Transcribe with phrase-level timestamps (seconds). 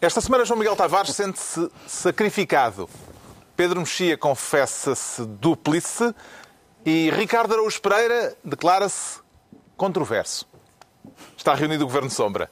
[0.00, 2.88] Esta semana, João Miguel Tavares sente-se sacrificado.
[3.54, 6.14] Pedro Mexia confessa-se duplice
[6.86, 9.20] e Ricardo Araújo Pereira declara-se
[9.76, 10.48] controverso.
[11.36, 12.50] Está reunido o Governo Sombra.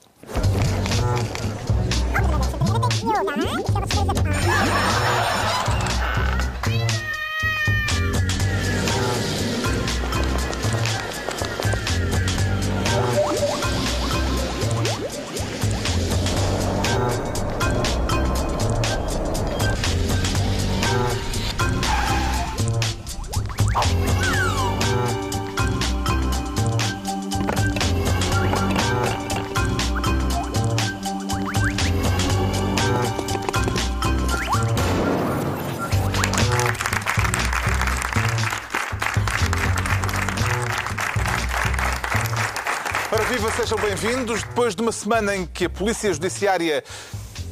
[44.00, 44.42] Bem-vindos.
[44.44, 46.84] Depois de uma semana em que a Polícia Judiciária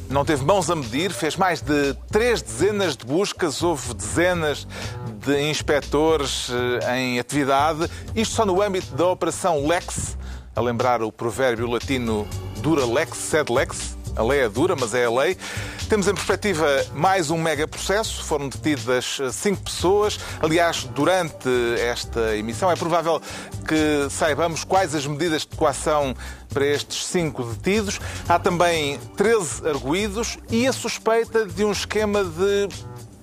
[0.09, 4.65] não teve mãos a medir, fez mais de três dezenas de buscas, houve dezenas
[5.25, 10.17] de inspectores eh, em atividade, isto só no âmbito da Operação Lex,
[10.55, 12.25] a lembrar o provérbio latino
[12.61, 15.37] dura lex, sed lex, a lei é dura, mas é a lei.
[15.87, 18.23] Temos em perspectiva mais um mega processo.
[18.23, 20.19] Foram detidas cinco pessoas.
[20.41, 21.47] Aliás, durante
[21.79, 23.21] esta emissão, é provável
[23.67, 26.15] que saibamos quais as medidas de coação
[26.49, 27.99] para estes cinco detidos.
[28.27, 32.67] Há também 13 arguídos e a suspeita de um esquema de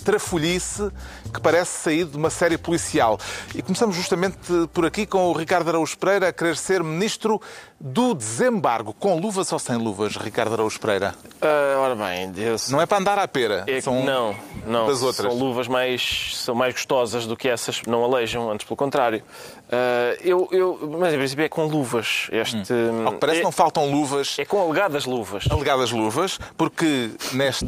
[0.05, 0.91] trafolhice
[1.35, 3.19] que parece sair de uma série policial.
[3.55, 4.39] E começamos justamente
[4.73, 7.41] por aqui com o Ricardo Araújo Pereira a querer ser ministro
[7.81, 8.95] do desembargo.
[8.95, 11.15] Com luvas ou sem luvas, Ricardo Araújo Pereira?
[11.43, 12.71] Ah, ora bem, Deus.
[12.71, 13.65] Não é para andar à pera.
[13.67, 14.87] É são não, não.
[14.87, 15.31] das outras.
[15.31, 19.23] São luvas mais, são mais gostosas do que essas, não alejam, antes pelo contrário.
[19.71, 22.29] Ah, eu, eu, mas em princípio é com luvas.
[22.31, 22.73] Este,
[23.05, 24.37] Ao que parece, é, não faltam luvas.
[24.39, 25.45] é com alegadas luvas.
[25.51, 27.67] alegadas luvas, porque neste,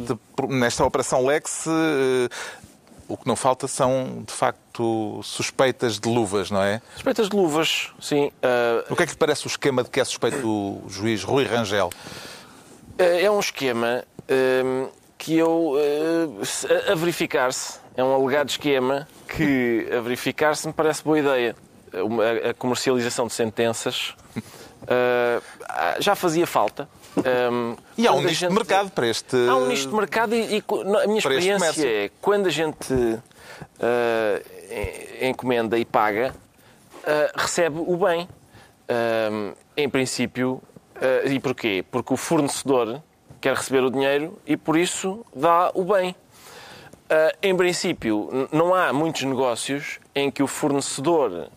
[0.49, 2.29] nesta Operação Lex eh,
[3.07, 6.81] o que não falta são, de facto, suspeitas de luvas, não é?
[6.93, 8.31] Suspeitas de luvas, sim.
[8.43, 11.23] Ah, O que é que lhe parece o esquema de que é suspeito o juiz
[11.23, 11.89] Rui Rangel?
[12.97, 15.75] é um esquema ah, que eu,
[16.43, 21.55] se- a verificar-se, é um alegado esquema que, a verificar-se, me parece boa ideia.
[21.93, 24.13] Uma- A comercialização de sentenças
[24.87, 26.87] ah, já fazia falta.
[27.25, 29.35] Ah, E há um nicho de gente- mercado para este...
[29.49, 30.63] Há um nicho de mercado e, e
[31.03, 32.93] a minha experiência é quando a gente
[35.21, 36.33] en- encomenda e paga,
[37.05, 38.27] ah, recebe o bem.
[38.89, 40.61] Ah, em princípio,
[40.95, 41.83] ah, e porquê?
[41.91, 43.01] Porque o fornecedor
[43.41, 46.15] quer receber o dinheiro e por isso dá o bem.
[47.41, 51.47] Em princípio, não há muitos negócios em que o fornecedor,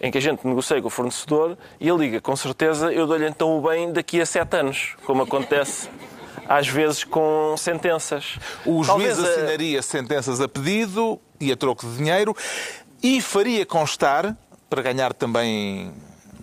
[0.00, 3.26] em que a gente negocia com o fornecedor e ele diga, com certeza eu dou-lhe
[3.26, 5.88] então o bem daqui a sete anos, como acontece
[6.48, 8.38] às vezes com sentenças.
[8.64, 12.34] O juiz Talvez a- assinaria sentenças a pedido e a troco de dinheiro
[13.02, 14.36] e faria constar,
[14.70, 15.92] para ganhar também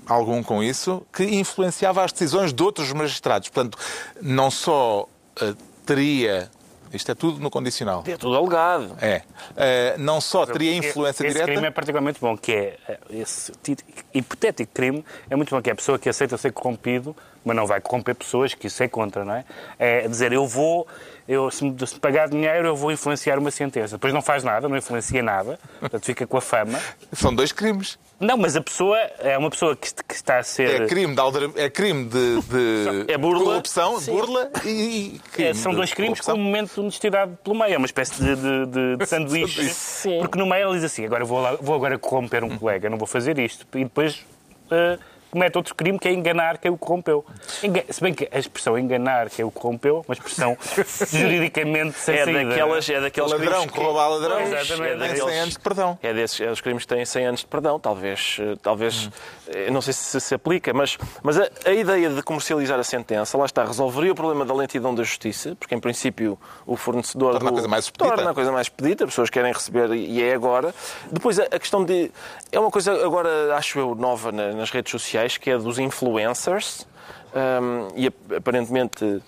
[0.05, 3.49] algum com isso, que influenciava as decisões de outros magistrados.
[3.49, 3.77] Portanto,
[4.21, 5.07] não só
[5.41, 5.53] eh,
[5.85, 6.49] teria.
[6.93, 8.03] Isto é tudo no condicional.
[8.07, 8.95] É tudo alegado.
[9.01, 9.23] É.
[9.57, 11.51] Eh, não só teria influência esse direta.
[11.51, 13.77] crime é particularmente bom, que é eh, esse ti-
[14.13, 17.65] hipotético crime é muito bom, que é a pessoa que aceita ser corrompido, mas não
[17.65, 19.43] vai corromper pessoas, que isso é contra, não é?
[19.79, 20.87] É dizer, eu vou,
[21.27, 23.95] eu, se me se pagar dinheiro, eu vou influenciar uma sentença.
[23.95, 26.79] Depois não faz nada, não influencia nada, portanto fica com a fama.
[27.13, 27.97] São dois crimes.
[28.19, 30.83] Não, mas a pessoa é uma pessoa que, que está a ser...
[30.83, 33.43] É crime de, aldera- é crime de, de É burla.
[33.43, 34.11] corrupção, Sim.
[34.11, 36.35] burla e, crime É, são dois crimes com corrupção.
[36.35, 37.73] um momento de honestidade pelo meio.
[37.73, 39.67] É uma espécie de, de, de- de sanduíche.
[39.73, 40.19] Sim.
[40.19, 42.97] Porque no meio ele diz assim: agora vou, lá- vou agora corromper um colega, não
[42.97, 43.65] vou fazer isto.
[43.75, 44.23] E depois
[44.71, 44.97] eh,
[45.33, 47.25] comete outro crime que é enganar quem o corrompeu.
[47.63, 50.55] Enga- Se bem que a expressão enganar quem o corrompeu é uma expressão
[51.11, 52.45] juridicamente sem É saída.
[52.45, 55.59] daquelas, é daqueles Ladrão crimes que rouba a ladrão é tem daqueles- 100 anos de
[55.59, 55.97] perdão.
[56.01, 59.09] É desses é os crimes que têm 100 anos de perdão, talvez, eh, talvez
[59.47, 63.37] eh, não sei se se aplica, mas, mas a, a ideia de comercializar a sentença,
[63.37, 67.47] lá está, resolveria o problema da lentidão da justiça, porque em princípio o fornecedor Torna
[67.47, 68.15] a do- coisa mais expedita.
[68.15, 70.73] torna a coisa mais expedita, as pessoas querem receber e é agora.
[71.11, 72.11] Depois a, a questão de
[72.51, 76.85] é uma coisa agora acho eu nova na- nas redes sociais que é dos influencers.
[77.35, 79.21] Um, e ap- aparentemente uh,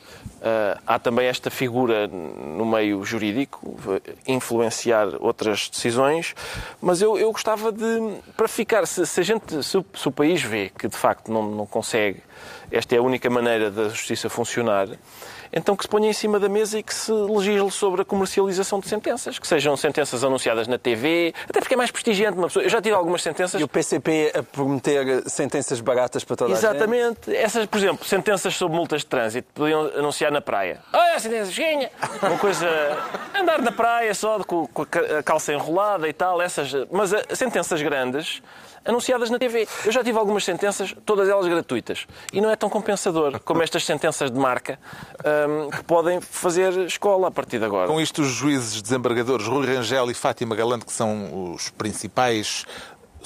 [0.86, 6.36] há também esta figura no meio jurídico, uh, influenciar outras decisões,
[6.80, 10.12] mas eu, eu gostava de, para ficar, se, se a gente, se o, se o
[10.12, 12.21] país vê que de facto não, não consegue
[12.71, 14.88] esta é a única maneira da justiça funcionar,
[15.56, 18.80] então que se ponha em cima da mesa e que se legisle sobre a comercialização
[18.80, 22.63] de sentenças, que sejam sentenças anunciadas na TV, até porque é mais prestigiante uma pessoa.
[22.63, 23.60] Eu já tive algumas sentenças.
[23.60, 26.66] E o PCP a prometer sentenças baratas para toda a gente.
[26.66, 27.34] Exatamente.
[27.34, 30.80] Essas, por exemplo, sentenças sobre multas de trânsito, podiam anunciar na praia.
[30.92, 31.90] Olha a sentença, cheguinha!
[32.22, 32.68] Uma coisa.
[33.34, 36.72] andar na praia só com com a calça enrolada e tal, essas.
[36.92, 38.42] Mas eh, sentenças grandes
[38.85, 39.67] anunciadas na TV.
[39.85, 42.05] Eu já tive algumas sentenças, todas elas gratuitas.
[42.31, 44.79] E não é tão compensador como estas sentenças de marca
[45.49, 47.87] hum, que podem fazer escola a partir de agora.
[47.87, 52.65] Com isto, os juízes desembargadores Rui Rangel e Fátima Galante, que são os principais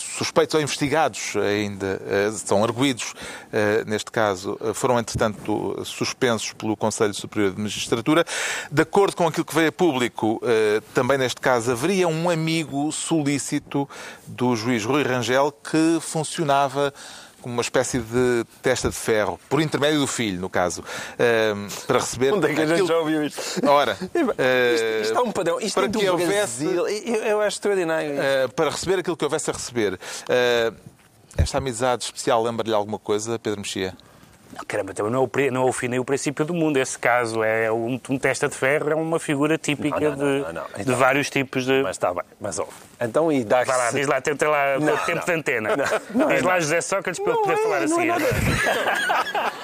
[0.04, 3.14] suspeitos ou investigados ainda, eh, são arguídos,
[3.52, 8.26] eh, neste caso, eh, foram, entretanto, suspensos pelo Conselho Superior de Magistratura.
[8.72, 10.42] De acordo com aquilo que veio a público,
[10.94, 13.88] também neste caso, haveria um amigo solícito
[14.28, 16.94] do juiz Rui Rangel que funcionava
[17.40, 20.84] como uma espécie de testa de ferro, por intermédio do filho, no caso,
[21.88, 22.34] para receber.
[22.34, 23.42] Onde é que a gente já ouviu isto?
[23.68, 25.60] Ora, Isto, isto é um padrão.
[25.60, 26.88] Isto para é do que houvesse- Brasil.
[26.88, 28.12] Eu, eu acho extraordinário.
[28.14, 29.94] Uh, para receber aquilo que houvesse a receber.
[29.96, 30.76] Uh,
[31.38, 33.96] esta amizade especial lembra-lhe alguma coisa, Pedro Mexia?
[34.52, 36.78] Não, caramba, também não, é o não é o fim nem o princípio do mundo.
[36.78, 40.48] Esse caso é um, um testa de ferro, é uma figura típica Não, não, não,
[40.48, 40.64] de, não.
[40.64, 41.84] de Então- vários tipos de.
[41.84, 42.72] Mas está bem, mas ouve.
[43.00, 45.70] Então, e Vai lá, diz lá, tenta lá o tempo de antena.
[45.78, 46.60] Diz é lá.
[46.60, 48.10] José Sócrates para eu poder é, falar assim.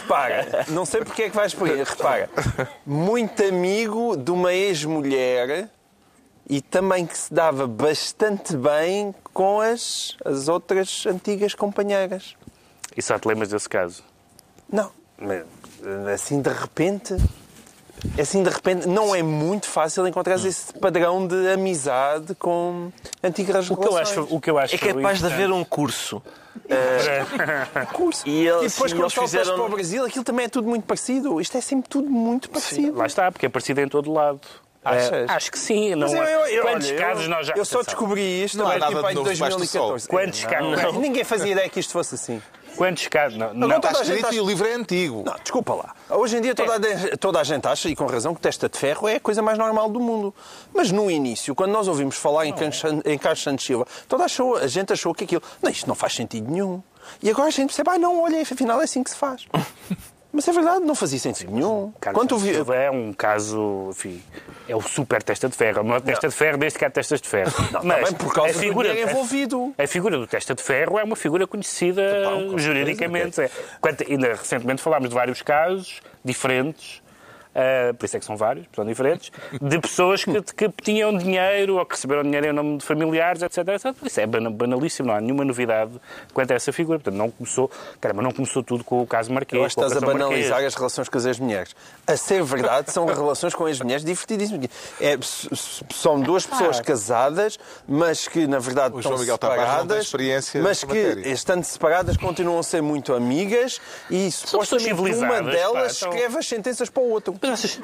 [0.00, 1.82] Repara, não sei porque é que vais por aí.
[1.82, 2.28] Repara,
[2.86, 5.68] muito amigo de uma ex-mulher
[6.48, 12.36] e também que se dava bastante bem com as, as outras antigas companheiras.
[12.96, 14.02] E só te lembras desse caso?
[14.70, 15.44] Não, mas,
[16.14, 17.16] assim de repente.
[18.20, 23.76] Assim de repente, não é muito fácil encontrar esse padrão de amizade com antigas O
[23.78, 26.20] que eu acho, o que eu acho É capaz de haver um curso.
[27.94, 28.28] curso.
[28.28, 30.68] E eles- e depois, quando eles saltas fizeram- para o Brasil, aquilo também é tudo
[30.68, 31.40] muito parecido.
[31.40, 32.96] Isto é sempre tudo muito parecido.
[32.98, 34.40] Lá está, porque é parecido em todo lado.
[34.84, 35.10] Achas?
[35.12, 35.94] É, acho que sim.
[35.94, 38.58] Não, Mas eu- eu- eu- quantos olha, casos eu, nós já Eu só descobri isto
[38.58, 39.88] Não há tipo, em novo debaixo do sol.
[39.96, 40.08] 2014.
[40.08, 40.94] Quantos Não, casos?
[40.94, 42.42] não, Ninguém fazia ideia que isto fosse assim.
[42.76, 43.38] Quantos casos?
[43.38, 45.22] Não, não, Agora Está escrito acha- e o livro é antigo.
[45.24, 45.94] Não, desculpa lá.
[46.10, 48.78] Hoje em dia toda a, toda a gente acha, e com razão, que testa de
[48.78, 50.34] ferro é a coisa mais normal do mundo.
[50.72, 54.56] Mas no início, quando nós ouvimos falar em, Cancha- em Carlos Santos Silva, toda achou,
[54.56, 55.42] a gente achou que aquilo...
[55.62, 56.82] Não, isto não faz sentido nenhum.
[57.22, 59.46] E agora a gente percebe, ah, não, olha, afinal é assim que se faz.
[60.36, 61.92] Mas é verdade, não fazia sentido nenhum.
[62.00, 62.50] Carlos Quando vi...
[62.74, 64.20] É um caso, enfim,
[64.68, 65.80] é o super testa de ferro.
[65.82, 67.52] Uma testa de ferro desde que há testas de ferro.
[67.72, 69.72] Não, também por causa do dinheiro envolvido.
[69.78, 72.02] A, a figura do testa de ferro é uma figura conhecida
[72.56, 73.40] juridicamente.
[73.42, 73.50] É.
[73.80, 77.00] Quanto- ainda recentemente falámos de vários casos diferentes.
[77.54, 79.30] Ah, por isso é que são vários, são diferentes,
[79.60, 83.58] de pessoas que, que tinham dinheiro ou que receberam dinheiro em nome de familiares, etc.
[83.68, 83.94] etc.
[84.04, 85.92] Isso é bana- banalíssimo, não há nenhuma novidade
[86.32, 86.98] quanto a essa figura.
[86.98, 87.70] Portanto, não começou,
[88.00, 89.58] caramba, não começou tudo com o caso Marquês.
[89.60, 90.66] Eu acho que estás a banalizar Marquês.
[90.66, 91.76] as relações com as ex-mulheres.
[92.06, 94.68] A ser verdade, são relações com ex-mulheres divertidíssimas.
[95.00, 95.16] É,
[95.92, 100.04] são duas pessoas casadas, mas que, na verdade, O estão separadas.
[100.06, 101.28] experiência Mas que, matéria.
[101.28, 103.80] estando separadas, continuam a ser muito amigas
[104.10, 107.32] e, supostamente, uma delas pá, então- escreve as sentenças para o outro.
[107.44, 107.80] Mas achas,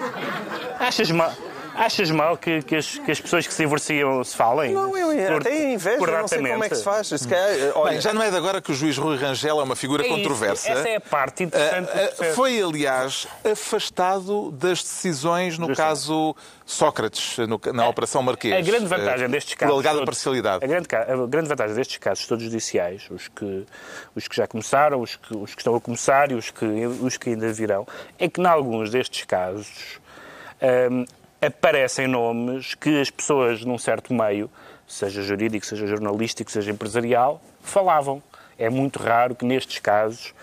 [0.80, 1.34] achas mal,
[1.74, 4.72] achas mal que, que as, que as pessoas que se divorciam se falem?
[4.72, 7.06] Não, eu Por- até inveja, não sei como é que se faz.
[7.08, 9.62] Se calhar, olha, Bem, já não é de agora que o juiz Rui Rangel é
[9.62, 10.70] uma figura É isso, controversa.
[10.70, 11.86] Essa é a parte interessante.
[11.86, 12.34] do Ah, ah, processo.
[12.34, 16.34] Foi, aliás, afastado das decisões no caso
[16.66, 18.54] Sócrates, no- na Operação Marquês.
[18.54, 19.74] A grande vantagem destes Por casos.
[19.74, 20.64] alegada todos- parcialidade.
[20.64, 23.66] A grande, a grande vantagem destes casos todos judiciais, os que,
[24.14, 27.16] os que já começaram, os que, os que estão a começar e os que, os
[27.16, 27.86] que ainda virão,
[28.18, 29.68] é que, em alguns destes casos,
[30.90, 31.04] hum,
[31.40, 34.50] aparecem nomes que as pessoas num certo meio,
[34.86, 38.22] seja jurídico, seja jornalístico, seja empresarial, falavam.
[38.58, 40.34] É muito raro que nestes casos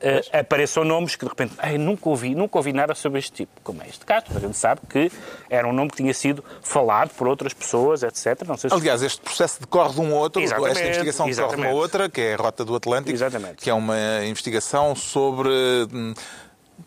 [0.00, 3.52] eh, apareçam nomes que de repente "Ei, nunca ouvi, nunca ouvi nada sobre este tipo,
[3.62, 4.26] como é este caso.
[4.34, 5.12] A gente sabe que
[5.50, 8.46] era um nome que tinha sido falado por outras pessoas, etc.
[8.46, 11.48] Não sei se Aliás, este processo decorre de um ou outro, Exatamente, esta investigação decorre
[11.48, 11.82] de uma exatamente.
[11.82, 13.56] outra, que é a Rota do Atlântico, Exatamente.
[13.56, 15.50] que é uma investigação sobre
[15.92, 16.14] hum,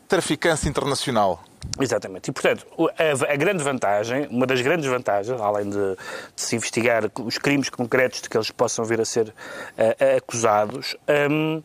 [0.07, 1.43] traficância internacional.
[1.79, 2.29] Exatamente.
[2.29, 5.95] E, portanto, a, a grande vantagem, uma das grandes vantagens, além de,
[6.35, 9.33] de se investigar os crimes concretos de que eles possam vir a ser
[9.77, 10.95] eh, acusados,
[11.29, 11.63] hum,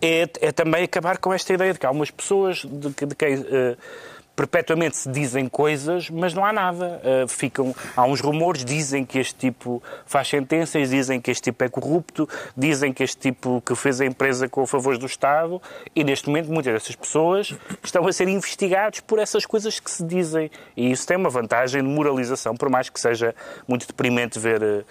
[0.00, 3.34] é, é também acabar com esta ideia de que há umas pessoas de, de quem
[3.34, 3.76] eh,
[4.34, 7.00] perpetuamente se dizem coisas, mas não há nada.
[7.04, 11.62] Eh, ficam, há uns rumores, dizem que este tipo faz sentenças, dizem que este tipo
[11.64, 15.60] é corrupto, dizem que este tipo que fez a empresa com favores do Estado,
[15.94, 20.04] e neste momento muitas dessas pessoas estão a ser investigados por essas coisas que se
[20.04, 20.50] dizem.
[20.76, 23.34] E isso tem uma vantagem de moralização, por mais que seja
[23.68, 24.62] muito deprimente ver.
[24.62, 24.84] eh,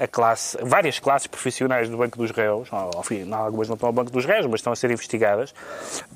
[0.00, 3.86] a classe, várias classes profissionais do Banco dos Réus, ao fim, não, algumas não estão
[3.88, 5.54] ao Banco dos Réus, mas estão a ser investigadas,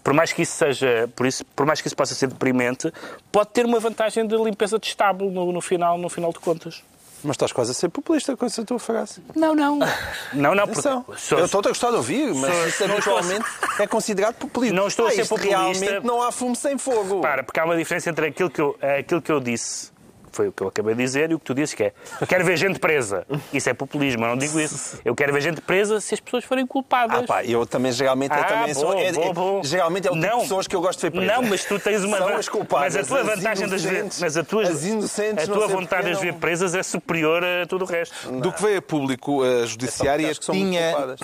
[0.03, 2.91] por mais que isso seja, por, isso, por mais que isso possa ser deprimente,
[3.31, 6.83] pode ter uma vantagem de limpeza de estábulo no, no final, no final de contas.
[7.27, 9.23] Mas estás quase a ser populista com essa tua frase.
[9.35, 9.79] Não, não.
[10.35, 10.83] Não, não, porque...
[10.83, 13.45] Sou- Eu estou a gostar de ouvir, mas sou- isso a- habitualmente
[13.79, 14.77] é considerado populismo.
[14.77, 15.59] Não estou a Ah, ser isto populista.
[15.59, 17.23] Realmente não há fumo sem fogo.
[17.23, 19.91] Para, porque há uma diferença entre aquilo que eu, aquilo que eu disse,
[20.35, 21.93] foi o que eu acabei de dizer, e o que tu disse, que é
[22.27, 23.27] quero ver gente presa.
[23.53, 24.99] Isso é populismo, eu não digo isso.
[25.05, 27.21] Eu quero ver gente presa se as pessoas forem culpadas.
[27.21, 28.93] Ah, pá, eu também geralmente eu Ah, também sou.
[28.93, 29.63] bom, é- é- bom, bom.
[29.65, 30.37] Geralmente é o tipo Não.
[30.39, 31.37] de pessoas que eu gosto de ver presas.
[31.37, 33.91] Não, mas tu tens uma São as culpadas, Mas a tua as vantagem das ver,
[33.93, 36.41] inocentes- mas a tua, as inocentes a não tua vontade de as ver não.
[36.41, 38.15] presas é superior a tudo o resto.
[38.41, 40.91] Do que veio a público, a Judiciária acho que são muito tinha.
[40.91, 41.21] culpadas.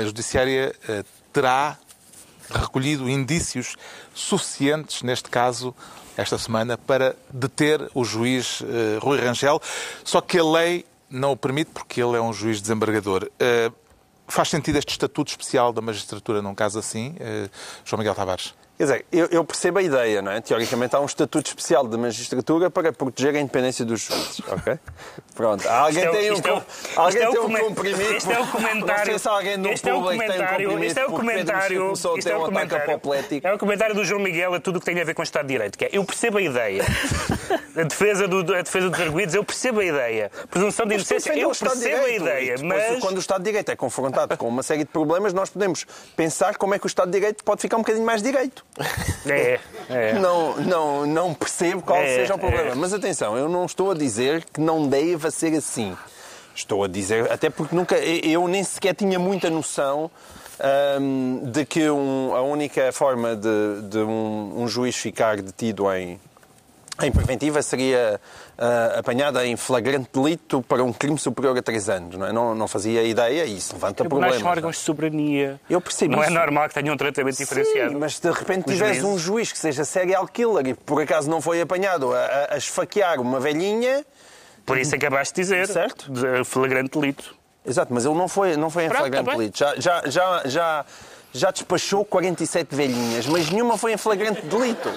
[0.00, 1.02] A Judiciária eh,
[1.32, 1.76] terá
[2.50, 3.76] recolhido indícios
[4.14, 5.74] suficientes, neste caso,
[6.16, 9.60] esta semana, para deter o juiz eh, Rui Rangel.
[10.04, 13.30] Só que a lei não o permite porque ele é um juiz desembargador.
[13.38, 13.70] Eh,
[14.26, 17.48] Faz sentido este estatuto especial da magistratura num caso assim, eh,
[17.84, 18.54] João Miguel Tavares?
[18.76, 20.40] Quer dizer, eu, eu percebo a ideia, não é?
[20.40, 24.78] Teoricamente há um estatuto especial de magistratura para proteger a independência dos juízes, ok?
[25.36, 25.68] Pronto.
[25.68, 26.62] Alguém é tem um, é
[26.96, 28.16] alguém é tem um comprimido.
[28.16, 29.04] Este é o Não comentário.
[29.06, 30.84] sei se alguém no este é o público tem um comentário.
[30.84, 31.80] Este é o comentário.
[31.82, 32.94] começou a ter é o um ataque comentário.
[32.94, 33.46] apoplético.
[33.46, 35.24] É o comentário do João Miguel a tudo o que tem a ver com o
[35.24, 36.84] Estado de Direito, que é eu percebo a ideia.
[37.76, 40.30] A defesa, do, a defesa dos arguídos, eu percebo a ideia.
[40.50, 42.22] Presunção de inocência, eu percebo a Direito.
[42.22, 42.54] ideia.
[42.54, 45.32] E depois, Mas quando o Estado de Direito é confrontado com uma série de problemas,
[45.32, 45.84] nós podemos
[46.16, 48.64] pensar como é que o Estado de Direito pode ficar um bocadinho mais direito.
[49.26, 50.12] É, é.
[50.14, 52.70] Não, não, não percebo qual É, seja o problema.
[52.70, 52.74] é.
[52.74, 55.96] Mas atenção, eu não estou a dizer que não deva ser assim.
[56.54, 60.10] Estou a dizer, até porque nunca, eu nem sequer tinha muita noção
[61.00, 66.20] hum, de que um- a única forma de, de um, um juiz ficar detido em,
[67.02, 68.20] em preventiva seria
[68.56, 72.16] ah, apanhada em flagrante delito para um crime superior a três anos.
[72.16, 72.32] Não, é?
[72.32, 74.38] não, não fazia ideia e isso levanta problemas.
[74.38, 75.60] são órgãos de soberania.
[75.68, 76.34] Eu percebo Não é isso.
[76.34, 77.90] normal que tenham um tratamento diferenciado.
[77.90, 79.02] Sim, mas de repente juízes.
[79.02, 83.20] um juiz que seja serial killer e por acaso não foi apanhado a, a- esfaquear
[83.20, 84.04] uma velhinha.
[84.64, 85.66] Por isso acabaste de dizer.
[85.66, 86.10] Certo.
[86.10, 87.34] De flagrante delito.
[87.66, 89.58] Exato, mas ele não foi, não foi em Pronto, flagrante tá delito.
[89.58, 90.84] Já, já, já, já,
[91.34, 94.88] já despachou 47 velhinhas, mas nenhuma foi em flagrante delito.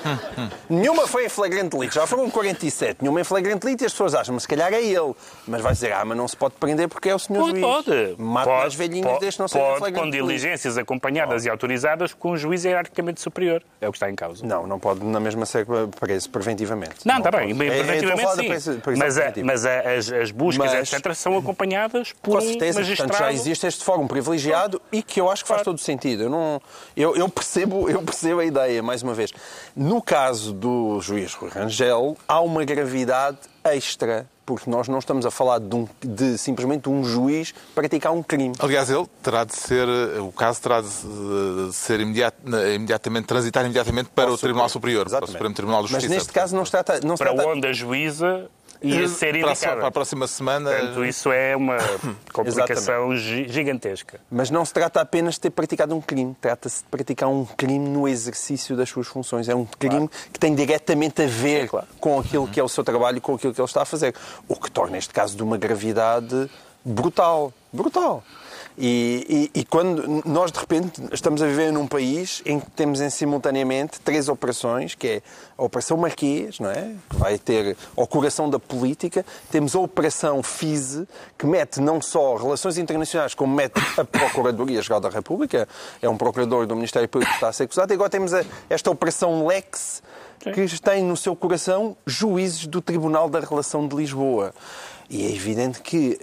[0.69, 1.95] nenhuma foi em flagrante delito.
[1.95, 2.97] Já foram 47.
[3.01, 5.13] Nenhuma em flagrante delito e as pessoas acham, mas se calhar é ele.
[5.47, 7.61] Mas vai dizer, ah, mas não se pode prender porque é o senhor Pode, juiz.
[7.65, 8.15] pode.
[8.21, 10.27] Mata pode, as velhinhas pode, desde não seja em pode, flagrante com delito.
[10.27, 13.63] diligências acompanhadas e autorizadas com um juiz hierarquicamente superior.
[13.81, 14.45] É o que está em causa.
[14.45, 15.65] Não, não pode na mesma ser
[15.99, 16.95] preso preventivamente.
[17.03, 17.67] Não, está bem, pode.
[17.69, 18.79] É- preventivamente sim.
[18.79, 22.47] prisão mas a- mas a- as, as buscas, Mas- etc., são acompanhadas por Com um
[22.47, 23.09] certeza, magistrado.
[23.11, 26.26] portanto já existe este fórum privilegiado e que eu acho que faz todo o sentido.
[26.27, 26.61] Eu, não,
[26.95, 29.31] eu, eu percebo, eu percebo a ideia, mais uma vez.
[29.75, 35.31] No caso do juiz Rui Rangel, há uma gravidade extra, porque nós não estamos a
[35.31, 38.53] falar de, um- de simplesmente um juiz praticar um crime.
[38.59, 39.87] Aliás, ele terá de ser,
[40.21, 40.87] o caso terá de
[41.73, 42.35] ser imediat-
[42.75, 45.27] imediatamente, transitar imediatamente para o Tribunal Superior, para o.
[45.27, 46.07] Supremo Tribunal de Justiça.
[46.09, 46.99] Mas neste caso não se trata...
[47.03, 47.49] Não se Para trata...
[47.49, 48.49] onde a juíza
[48.81, 49.75] ia ser para, a, indicada.
[49.77, 50.69] para a próxima semana.
[50.71, 51.77] Portanto, isso é uma
[52.33, 54.19] complicação gi- gigantesca.
[54.29, 57.87] Mas não se trata apenas de ter praticado um crime, trata-se de praticar um crime
[57.89, 59.49] no exercício das suas funções.
[59.49, 61.69] É um crime que tem diretamente a ver
[61.99, 64.13] com aquilo que é o seu trabalho, com aquilo que ele está a fazer.
[64.47, 66.49] O que torna este caso de uma gravidade
[66.83, 67.51] brutal.
[67.73, 68.23] Brutal.
[68.79, 73.01] E, e- e quando nós, de repente, estamos a viver num país em que temos
[73.01, 75.21] em simultaneamente três operações, que é
[75.57, 76.93] a Operação Marquês, não é?
[77.09, 82.35] que vai ter ao coração da política, temos a Operação FISE, que mete não só
[82.35, 85.67] relações internacionais, como mete a Procuradoria-Geral da República,
[85.99, 88.45] é um procurador do Ministério Público que está a ser acusado, e agora temos a-
[88.69, 90.03] esta Operação Lex,
[90.53, 94.53] que tem no seu coração juízes do Tribunal da Relação de Lisboa.
[95.09, 96.19] E é evidente que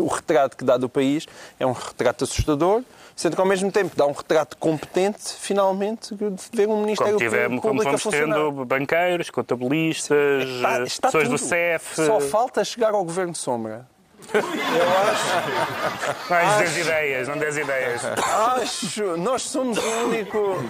[0.04, 1.26] o retrato que dá do país
[1.58, 2.82] é um retrato assustador,
[3.14, 7.18] sendo que ao mesmo tempo dá um retrato competente, finalmente, de ver um Ministério Como,
[7.18, 11.36] tivemos, Público como vamos tendo banqueiros, contabilistas, Está, está pessoas tudo.
[11.36, 11.96] do CEF.
[12.06, 13.86] Só falta chegar ao Governo de Sombra.
[16.30, 18.02] Não des ideias, não des ideias.
[18.04, 20.62] Acho, nós somos o único...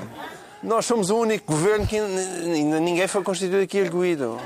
[0.63, 4.39] Nós somos o único governo que ainda ninguém foi constituído aqui erguido.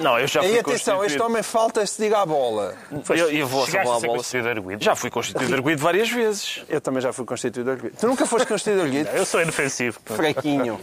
[0.00, 1.24] Não, eu já fui E atenção, este constituído.
[1.24, 2.74] homem falta se diga a bola.
[3.10, 4.16] Eu, eu vou Chegaste a bola.
[4.16, 4.82] constituído arguido?
[4.84, 6.62] Já fui constituído arguído várias vezes.
[6.68, 7.94] Eu também já fui constituído erguido.
[7.98, 9.08] Tu nunca foste constituído erguido?
[9.10, 9.98] Eu sou inofensivo.
[10.04, 10.80] Fraquinho.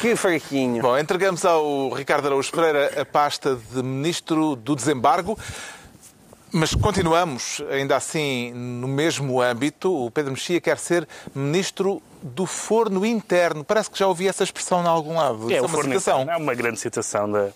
[0.00, 0.82] Que fraquinho.
[0.82, 5.38] Bom, entregamos ao Ricardo Araújo Pereira a pasta de Ministro do Desembargo.
[6.54, 9.90] Mas continuamos, ainda assim, no mesmo âmbito.
[10.06, 13.64] O Pedro Mexia quer ser Ministro do forno interno.
[13.64, 15.52] Parece que já ouvi essa expressão em algum lado.
[15.52, 16.22] É, o uma forno citação.
[16.22, 16.40] interno.
[16.40, 17.48] É uma grande citação da,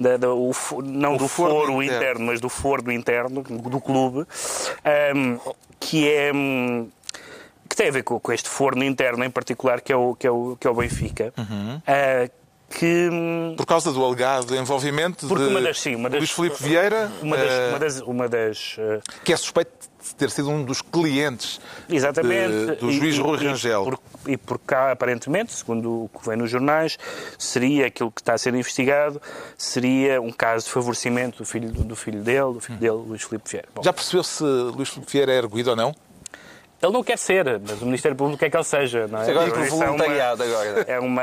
[0.00, 1.96] da- da- o não O do forno foro interno.
[2.02, 2.26] interno.
[2.26, 4.26] mas do forno interno do clube,
[4.84, 5.36] ahm,
[5.78, 6.88] que é hum,
[7.68, 10.26] que tem a ver com, com este forno interno em particular que é o que
[10.26, 11.80] é o, que é o Benfica, Uhum.
[11.86, 12.30] ah,
[12.78, 16.30] que hum, Por causa do alegado envolvimento Porque de uma das- sim, uma das- Luís
[16.30, 19.70] Filipe Vieira, uma das, eh, uma das, uma das ah, que é suspeito
[20.06, 22.52] de ter sido um dos clientes Exatamente.
[22.66, 23.84] de- do juiz e- Rui e Rangel.
[23.84, 26.98] por- E por cá, aparentemente, segundo o que vem nos jornais,
[27.38, 29.22] seria aquilo que está a ser investigado,
[29.56, 33.48] seria um caso de favorecimento do filho, do filho dele, do filho dele, Luís Filipe
[33.48, 33.68] Vieira.
[33.74, 35.94] Bom, Já percebeu se Luís Filipe Vieira é erguido ou não?
[36.86, 39.30] Ele não quer ser, mas o Ministério Público quer que ele seja, não é?
[39.30, 40.04] Agora Por é uma-
[40.44, 40.84] agora.
[40.86, 41.22] É uma.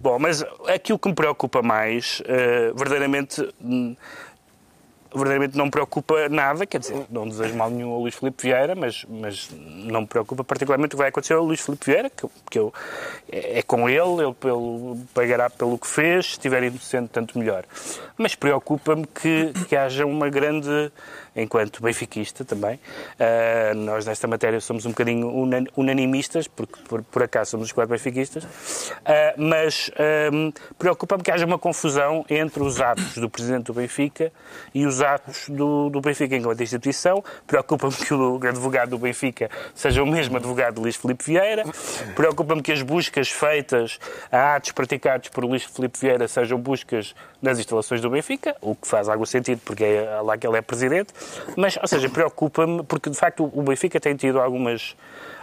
[0.00, 3.46] Bom, mas aquilo que me preocupa mais, eh, verdadeiramente.
[3.60, 3.94] hum,
[5.14, 8.74] Verdadeiramente não me preocupa nada, quer dizer, não desejo mal nenhum ao Luís Filipe Vieira,
[8.74, 12.26] mas, mas não me preocupa particularmente o que vai acontecer ao Luís Filipe Vieira, que,
[12.50, 12.74] que eu,
[13.32, 17.64] é, é com ele, ele pelo, pagará pelo que fez, se estiver inocente, tanto melhor.
[18.18, 20.92] Mas preocupa-me que, que haja uma grande,
[21.36, 22.80] enquanto benfiquista também,
[23.20, 27.72] ah, nós nesta matéria somos um bocadinho unan- unanimistas, porque por, por acaso somos os
[27.72, 28.44] quatro benfiquistas,
[29.04, 34.32] ah, mas ahm, preocupa-me que haja uma confusão entre os atos do Presidente do Benfica
[34.74, 37.22] e os atos do, do Benfica enquanto instituição.
[37.46, 41.64] Preocupa-me que o advogado do Benfica seja o mesmo advogado de Luís Filipe Vieira.
[42.14, 43.98] Preocupa-me que as buscas feitas
[44.32, 48.88] a atos praticados por Luís Filipe Vieira sejam buscas nas instalações do Benfica, o que
[48.88, 51.12] faz algum sentido porque é lá que ele é presidente.
[51.56, 54.94] Mas, ou seja, preocupa-me porque de facto o Benfica tem tido algumas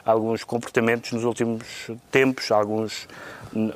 [0.05, 3.07] alguns comportamentos nos últimos tempos, alguns,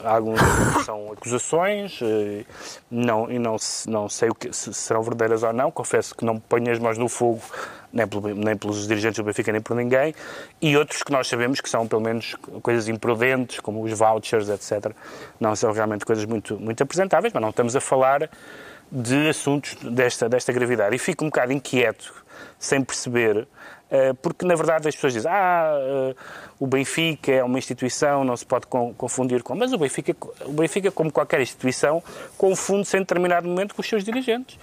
[0.03, 0.37] alguns
[0.85, 2.43] são acusações, eh,
[2.91, 3.55] não, e não,
[3.87, 5.71] não sei o que, se serão verdadeiras ou não.
[5.71, 7.41] Confesso que não ponho as mãos no fogo,
[7.93, 10.13] nem, pelo- nem pelos dirigentes do Benfica, nem por ninguém.
[10.61, 14.91] E outros que nós sabemos que são, pelo menos, coisas imprudentes, como os vouchers, etc.
[15.39, 18.29] Não são realmente coisas muito, muito apresentáveis, mas não estamos a falar
[18.91, 20.95] de assuntos desta, desta gravidade.
[20.95, 22.13] E fico um bocado inquieto,
[22.59, 23.47] sem perceber,
[23.89, 26.15] eh, porque na verdade as pessoas dizem ah, eh,
[26.59, 29.55] o Benfica é uma instituição, não se pode con- confundir com...
[29.55, 30.15] Mas o Benfica,
[30.45, 32.01] o Benfica, como qualquer instituição,
[32.37, 34.57] confunde-se em determinado momento com os seus dirigentes.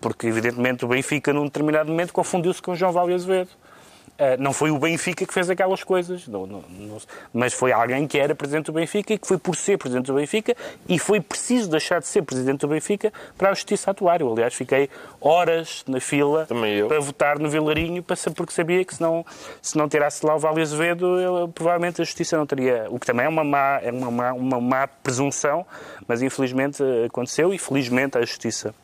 [0.00, 3.50] Porque, evidentemente, o Benfica, num determinado momento, confundiu-se com o João Vale Azevedo.
[4.18, 6.96] Uh, não foi o Benfica que fez aquelas coisas, não- não- não-
[7.34, 10.14] mas foi alguém que era presidente do Benfica e que foi por ser presidente do
[10.14, 10.56] Benfica
[10.88, 14.22] e foi preciso deixar de ser presidente do Benfica para a justiça atuar.
[14.22, 14.88] Eu, aliás, fiquei
[15.20, 16.46] horas na fila
[16.88, 19.22] para votar no Vilarinho porque sabia que se não,
[19.60, 22.86] se não tirasse lá o Vale Azevedo, eu- provavelmente a justiça não teria.
[22.88, 25.66] O que também é uma má, é uma má, uma má presunção,
[26.08, 28.74] mas infelizmente eh, aconteceu e felizmente a justiça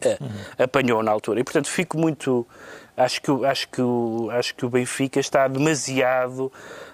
[0.00, 0.18] eh,
[0.56, 1.40] apanhou na altura.
[1.40, 2.46] E, portanto, fico muito.
[2.96, 3.82] Acho que, o- acho que,
[4.32, 6.50] acho que o Benfica está demasiado.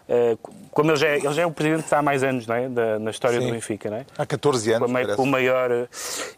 [0.08, 0.36] eh,
[0.72, 2.54] como ele já, é, ele já é o presidente que está há mais anos não
[2.56, 2.68] é?
[2.68, 3.46] da, na história Sim.
[3.46, 4.06] do Benfica, não é?
[4.18, 5.70] Há 14 com, anos, o maior.
[5.70, 5.88] eh,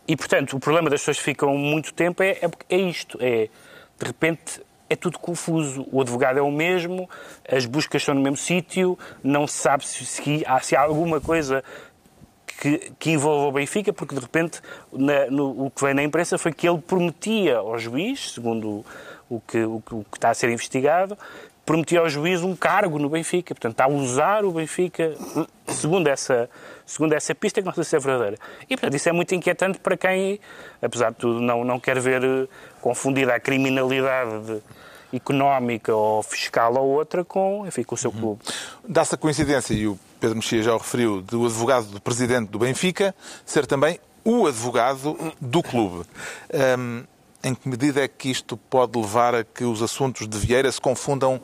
[0.06, 3.48] E, portanto, o problema das pessoas que ficam muito tempo é, é, é isto: é
[3.98, 4.60] de repente.
[4.86, 5.86] É tudo confuso.
[5.90, 7.08] O advogado é o mesmo,
[7.50, 11.22] as buscas estão no mesmo sítio, não se sabe se, se, há, se há alguma
[11.22, 11.64] coisa
[12.60, 14.60] que, que envolva o Benfica, porque de repente
[14.92, 18.84] na- no- o que veio na imprensa foi que ele prometia ao juiz, segundo
[19.28, 21.16] o que, o, que- o que está a ser investigado,
[21.66, 23.54] prometia ao juiz um cargo no Benfica.
[23.54, 25.14] Portanto, está a usar o Benfica,
[25.66, 26.48] segundo essa,
[26.84, 28.36] segundo essa pista, que não sei se é verdadeira.
[28.64, 30.38] E, portanto, isso é muito inquietante para quem,
[30.82, 32.46] apesar de tudo, não, não quer ver eh,
[32.82, 34.62] confundida a criminalidade de-
[35.16, 38.42] económica ou fiscal ou outra com, enfim, com o seu clube.
[38.86, 42.58] Dá-se a coincidência, e o Pedro Mexia já o referiu, do advogado do presidente do
[42.58, 43.14] Benfica
[43.46, 46.04] ser também o advogado do clube.
[46.78, 47.04] Hum,
[47.44, 50.80] em que medida é que isto pode levar a que os assuntos de Vieira se
[50.80, 51.38] confundam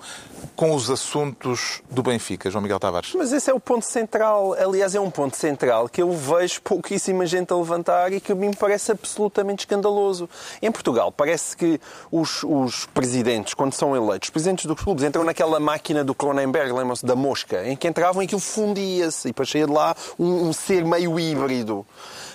[0.57, 3.13] com os assuntos do Benfica, João Miguel Tavares?
[3.15, 4.55] Mas esse é o ponto central.
[4.55, 8.57] Aliás, é um ponto central que eu vejo pouquíssima gente a levantar e que me
[8.57, 10.29] parece absolutamente escandaloso.
[10.63, 11.79] Em Portugal, parece que
[12.11, 16.73] os, os presidentes, quando são eleitos, os presidentes dos clubes entram naquela máquina do Cronenberg,
[16.73, 20.49] lembram-se da mosca, em que entravam e aquilo fundia-se e depois saía de lá um,
[20.49, 21.87] um ser meio híbrido.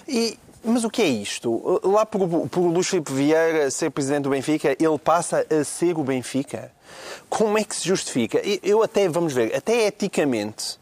[0.08, 1.80] E, mas o que é isto?
[1.84, 6.04] Lá por, por Luís Filipe Vieira ser presidente do Benfica, ele passa a ser o
[6.04, 6.72] Benfica?
[7.30, 8.42] Como é que se justifica?
[8.64, 10.80] Eu até, vamos ver, até eticamente,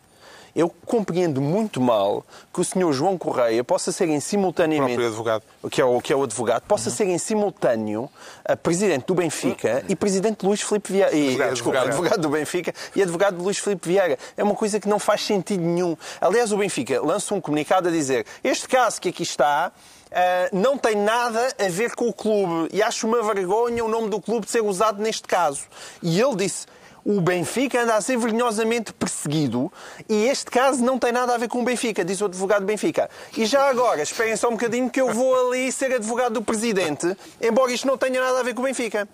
[0.55, 4.99] eu compreendo muito mal que o senhor João Correia possa ser em simultaneamente...
[4.99, 5.43] O advogado.
[5.71, 8.09] Que é o, que é o advogado, possa ser em simultâneo
[8.45, 11.15] a presidente do Benfica e presidente de Luís Filipe Vieira.
[11.15, 11.93] E, Advogado, desculpa, advogado.
[11.93, 14.17] advogado do Benfica e advogado de Luís Filipe Vieira.
[14.37, 15.97] É uma coisa que não faz sentido nenhum.
[16.21, 19.71] Aliás, o Benfica lança um comunicado a dizer este caso que aqui está
[20.13, 24.09] ah, não tem nada a ver com o clube e acho uma vergonha o nome
[24.09, 25.63] do clube ser usado neste caso.
[26.03, 26.67] E ele disse
[27.05, 29.71] o Benfica anda a ser vergonhosamente perseguido
[30.07, 32.67] e este caso não tem nada a ver com o Benfica, diz o advogado do
[32.67, 33.09] Benfica.
[33.37, 37.15] E já agora, esperem só um bocadinho que eu vou ali ser advogado do presidente,
[37.41, 39.07] embora isto não tenha nada a ver com o Benfica.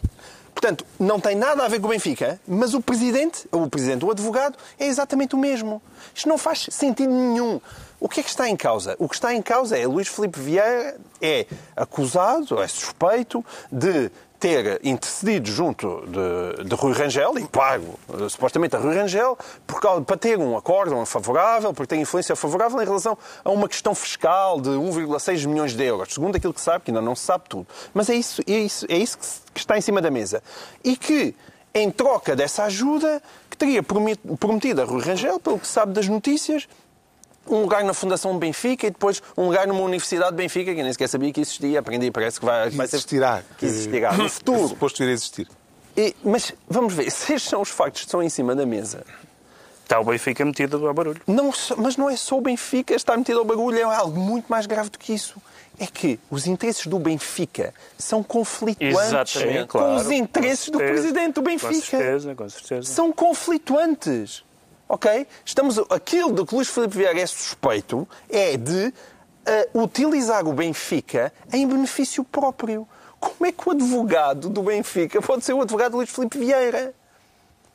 [0.53, 4.11] Portanto, não tem nada a ver com o Benfica, mas o presidente, o presidente, o
[4.11, 5.81] advogado, é exatamente o mesmo.
[6.13, 7.61] Isto não faz sentido nenhum.
[7.99, 8.95] O que é que está em causa?
[8.99, 14.79] O que está em causa é Luís Filipe Vieira é acusado, é suspeito de ter
[14.83, 20.01] intercedido junto de, de Rui Rangel e pago eh, supostamente a Rui Rangel por, causa-
[20.01, 24.61] para ter um acórdão favorável, para ter influência favorável em relação a uma questão fiscal
[24.61, 27.67] de 1,6 milhões de euros, segundo aquilo que sabe, que ainda não se sabe tudo.
[27.93, 29.25] Mas é isso, é isso, é isso que,
[29.55, 30.41] que está em cima da mesa.
[30.83, 31.35] E que,
[31.73, 36.07] em troca dessa ajuda, que teria promet- prometido a Rui Rangel, pelo que sabe das
[36.07, 36.67] notícias,
[37.49, 40.83] um lugar na Fundação Benfica e depois um lugar numa Universidade de Benfica, que eu
[40.83, 41.79] nem sequer sabia que existia.
[41.79, 43.43] Aprendi, parece que vai, vai ser- Existirá.
[43.57, 44.67] Que existirá no É futuro.
[44.69, 45.47] suposto ir a existir.
[45.97, 49.03] E- mas vamos ver, se estes são os factos que estão em cima da mesa,
[49.83, 51.19] Está o Benfica metido ao barulho.
[51.25, 54.65] não, mas não é só o Benfica estar metido ao bagulho, é algo muito mais
[54.67, 55.41] grave do que isso.
[55.79, 60.77] É que os interesses do Benfica são conflituantes Exatamente, com claro, os interesses com do
[60.77, 61.73] presidente do Com Benfica.
[61.97, 62.83] certeza, com certeza.
[62.93, 64.43] São conflituantes.
[64.89, 65.27] Ok?
[65.45, 68.91] Estamos, aquilo de que Luís Filipe Vieira é suspeito é de
[69.45, 72.87] ah, utilizar o Benfica em benefício próprio.
[73.19, 76.95] Como é que o advogado do Benfica pode ser o advogado de Luís Filipe Vieira?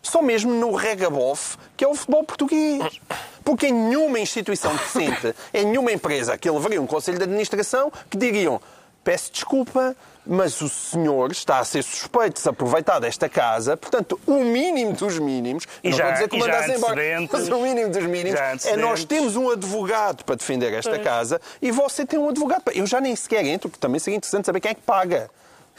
[0.03, 3.00] Só mesmo no regabof, que é o futebol português.
[3.44, 7.92] Porque em nenhuma instituição decente, em nenhuma empresa, que ele haveria um conselho de administração
[8.11, 8.61] que diriam
[9.05, 9.94] peço desculpa,
[10.26, 14.92] mas o senhor está a ser suspeito de se aproveitar desta casa, portanto, o mínimo
[14.92, 16.94] dos mínimos, E não já- a dizer que o mandasse embora,
[17.30, 21.70] mas o mínimo dos mínimos é nós temos um advogado para defender esta casa e
[21.70, 22.62] você tem um advogado.
[22.62, 25.30] para- Eu já nem sequer entro, porque também seria interessante saber quem é que paga.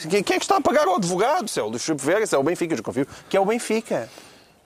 [0.09, 1.47] Quem é que está a pagar ao advogado?
[1.47, 3.45] Se é o Luís Filipe Vieira, se é o Benfica, eu confio que é o
[3.45, 4.09] Benfica.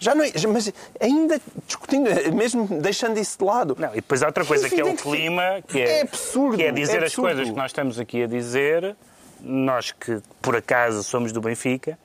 [0.02, 3.76] Já não mas ainda discutindo, mesmo deixando isso de lado.
[3.78, 6.64] Não, e depois há outra coisa que é o clima, que é, é absurdo, que
[6.64, 7.28] é dizer é as absurdo.
[7.28, 8.96] coisas que nós estamos aqui a dizer,
[9.42, 11.98] nós que por acaso somos do Benfica,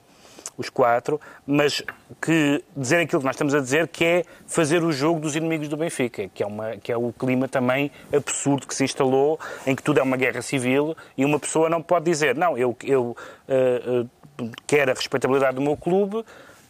[0.56, 1.82] os quatro, mas
[2.22, 5.68] que dizer aquilo que nós estamos a dizer, que é fazer o jogo dos inimigos
[5.68, 9.74] do Benfica, que é, uma, que é o clima também absurdo que se instalou, em
[9.74, 13.16] que tudo é uma guerra civil e uma pessoa não pode dizer, não, eu, eu
[13.48, 14.06] eh,
[14.38, 16.24] eh, quero a respeitabilidade do meu clube,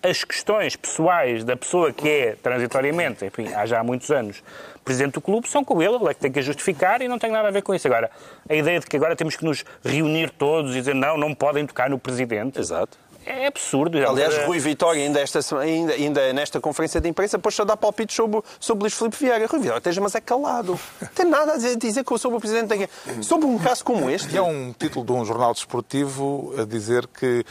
[0.05, 4.43] as questões pessoais da pessoa que é, transitoriamente, enfim, há já há muitos anos,
[4.85, 7.19] presidente do clube, são com ele, ele é que tem que a justificar e não
[7.19, 7.87] tem nada a ver com isso.
[7.89, 8.11] Agora,
[8.49, 11.67] a ideia de que agora temos que nos reunir todos e dizer não, não podem
[11.67, 12.99] tocar no presidente, Exato.
[13.25, 13.97] é absurdo.
[14.07, 17.79] Aliás, É- Rui Vitória, ainda, esta, ainda, ainda nesta conferência de imprensa, pôs-se a dar
[17.79, 19.47] palpites sobre, sobre Luís Filipe Vieira.
[19.47, 20.79] Rui Vitória, esteja, mas é calado.
[21.01, 22.91] Não tem nada a dizer, dizer que eu sobre o Presidente da Guerra.
[23.23, 27.07] Sobre um caso como este, E é um título de um jornal desportivo a dizer
[27.07, 27.43] que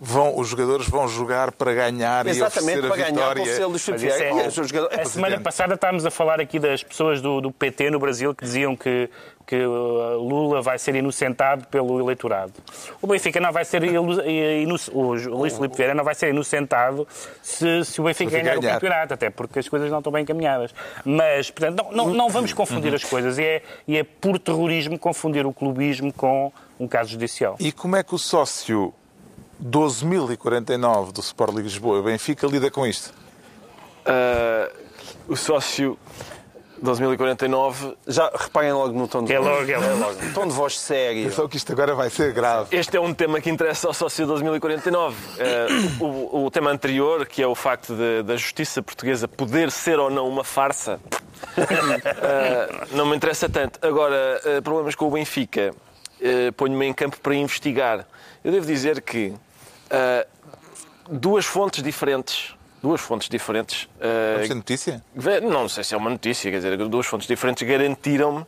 [0.00, 3.66] vão, os jogadores vão jogar para ganhar exatamente e oferecer para a ganhar vitória.
[3.66, 6.82] Luís Filipe Mas é- E os jogadores- A semana passada estávamos a falar aqui das
[6.82, 9.10] pessoas do, do PT no Brasil que diziam que,
[9.46, 12.52] que uh, Lula vai ser inocentado pelo eleitorado.
[13.02, 14.18] O Benfica não vai ser ilu-
[14.92, 17.06] o Luís Filipe Vieira não vai ser inocentado
[17.42, 18.74] se, se o Benfica Benfica ganhar o ganhar.
[18.74, 20.74] campeonato, até porque as coisas não estão bem encaminhadas.
[21.04, 23.38] Mas, portanto, não, não, não vamos confundir as coisas.
[23.38, 27.56] E é, e é por terrorismo confundir o clubismo com um caso judicial.
[27.58, 28.92] E como é que o sócio
[29.62, 33.12] 12.049 do Sport League Lisboa, Benfica, lida com isto?
[34.06, 34.70] Ah,
[35.28, 35.98] o sócio
[36.80, 37.96] 2049.
[38.06, 39.48] Já reparem logo no tom de É voz.
[39.68, 40.16] logo, é logo.
[40.32, 41.32] Tom de voz sério.
[41.32, 42.68] Só que isto agora vai ser grave.
[42.76, 45.16] Este é um tema que interessa ao sócio 2049.
[45.38, 45.66] Eh,
[46.00, 50.08] o, o tema anterior, que é o facto de- da justiça portuguesa poder ser ou
[50.08, 51.00] não uma farsa,
[51.56, 53.84] eh, não me interessa tanto.
[53.84, 55.74] Agora, eh, problemas com o Benfica,
[56.56, 58.06] ponho-me em campo para investigar.
[58.44, 59.34] Eu devo dizer que
[59.90, 60.26] eh,
[61.10, 62.54] duas fontes diferentes.
[62.82, 63.88] Duas fontes diferentes.
[64.00, 65.04] eh, Vamos ter notícia?
[65.42, 68.46] Não sei se é uma notícia, quer dizer, duas fontes diferentes garantiram-me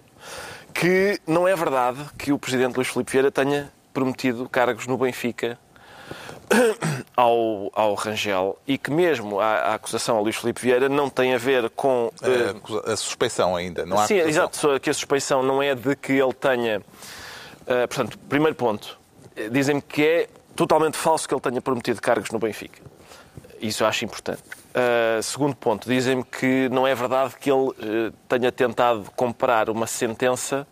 [0.72, 5.59] que não é verdade que o presidente Luís Filipe Vieira tenha prometido cargos no Benfica
[7.16, 11.35] ao, ao Rangel e que mesmo a, a acusação a Luís Filipe Vieira não tem
[11.35, 12.12] a ver com...
[12.22, 14.29] eh, A, suspeição ainda, não há Sim, acusação.
[14.70, 16.83] exato, que a suspeição não é de que ele tenha.
[17.66, 18.98] eh, portanto, primeiro ponto,
[19.37, 20.29] eh, dizem-me que é
[20.66, 22.83] totalmente falso que ele tenha prometido cargos no Benfica.
[23.62, 24.42] Isso eu acho importante.
[24.75, 29.87] Eh, segundo ponto, dizem-me que não é verdade que ele eh, tenha tentado comprar uma
[29.87, 30.66] sentença.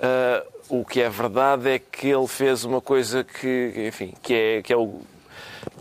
[0.00, 4.62] Eh, o que é verdade é que ele fez uma coisa que, enfim, que é,
[4.62, 5.02] que é, o,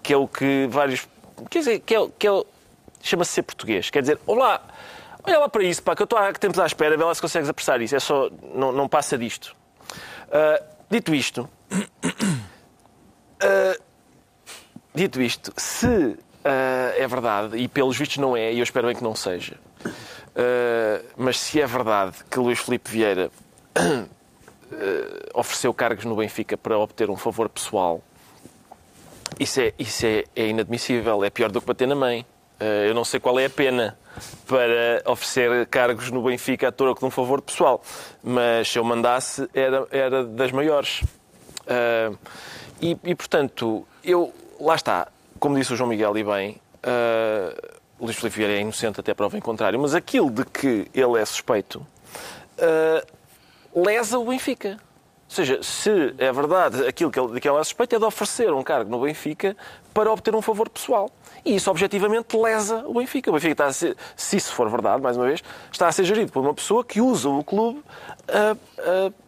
[0.04, 1.08] que, é o que vários.
[1.50, 2.44] Quer dizer, que é, que é
[3.02, 3.90] chama-se ser português.
[3.90, 4.62] Quer dizer, olá,
[5.24, 7.22] olha lá para isso, pá, que eu estou há tempos à espera, vê lá se
[7.22, 7.96] consegues apressar isso.
[7.96, 9.56] É só, não, não passa disto.
[10.92, 11.50] Dito isto,
[13.42, 13.78] ah,
[14.94, 18.96] dito isto, se ah, é verdade, e pelos vistos não é, e eu espero bem
[18.96, 19.58] que não seja.
[20.36, 23.32] Ah, mas se é verdade que Luís Filipe Vieira
[25.34, 28.02] ofereceu cargos no Benfica para obter um favor pessoal,
[29.40, 32.26] isso é, isso é, é inadmissível, é pior do que bater na mãe.
[32.88, 33.98] Eu não sei qual é a pena
[34.46, 37.82] para oferecer cargos no Benfica a troco de um favor pessoal,
[38.24, 41.02] mas se eu mandasse era, era das maiores.
[41.68, 42.12] Ah,
[42.82, 45.08] e, e, portanto, eu, lá está,
[45.40, 49.38] como disse o João Miguel e bem, uh, Luís Filipe Vieira é inocente até prova
[49.38, 51.86] em contrário, mas aquilo de que ele é suspeito
[52.58, 54.80] uh, lesa o Benfica.
[55.30, 58.64] Ou seja, se é verdade aquilo de que ele é suspeito é de oferecer um
[58.64, 59.56] cargo no Benfica
[59.94, 61.10] para obter um favor pessoal.
[61.44, 63.30] E isso objetivamente lesa o Benfica.
[63.30, 66.04] O Benfica está a ser, se isso for verdade, mais uma vez, está a ser
[66.04, 67.82] gerido por uma pessoa que usa o clube
[68.28, 68.56] a,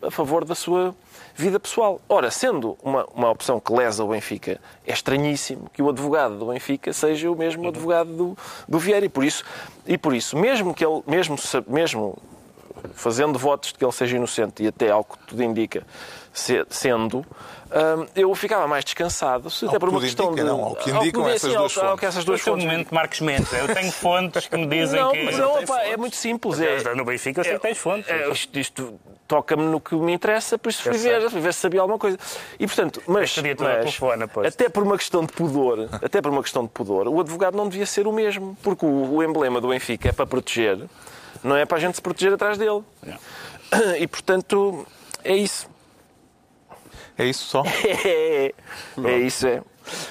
[0.04, 0.96] a, a favor da sua
[1.36, 2.00] vida pessoal.
[2.08, 6.46] Ora, sendo uma, uma opção que lesa o Benfica, é estranhíssimo que o advogado do
[6.46, 9.06] Benfica seja o mesmo advogado do, do Vieira.
[9.06, 9.44] E por isso,
[9.86, 11.36] e por isso mesmo que ele, mesmo,
[11.68, 12.18] mesmo
[12.94, 15.86] fazendo votos de que ele seja inocente, e até ao que tudo indica,
[16.70, 17.26] sendo,
[18.16, 20.50] eu ficava mais descansado, se até por uma questão indica, de...
[20.50, 22.66] Não, ao que indicam essas sim, duas ao, ao que essas duas é o fontes...
[22.66, 23.52] momento Marcos Mendes.
[23.54, 25.24] Eu tenho fontes que me dizem Não, que...
[25.24, 26.60] mas não, opa, é muito simples.
[26.60, 28.10] É, No Benfica eu sei que tens fontes.
[28.10, 31.62] é, isto, isto toca-me no que me interessa, por isso fui ver, fui ver se
[31.62, 32.18] sabia alguma coisa.
[32.60, 36.64] E portanto, mas, mas telefone, até por uma questão de pudor, até por uma questão
[36.64, 40.10] de pudor, o advogado não devia ser o mesmo, porque o, o emblema do Benfica
[40.10, 40.78] é para proteger,
[41.44, 42.84] não é para a gente se proteger atrás dele.
[44.00, 44.86] E portanto,
[45.24, 45.68] é isso.
[47.18, 47.64] É isso só?
[48.06, 48.54] É,
[49.04, 49.62] é isso, é.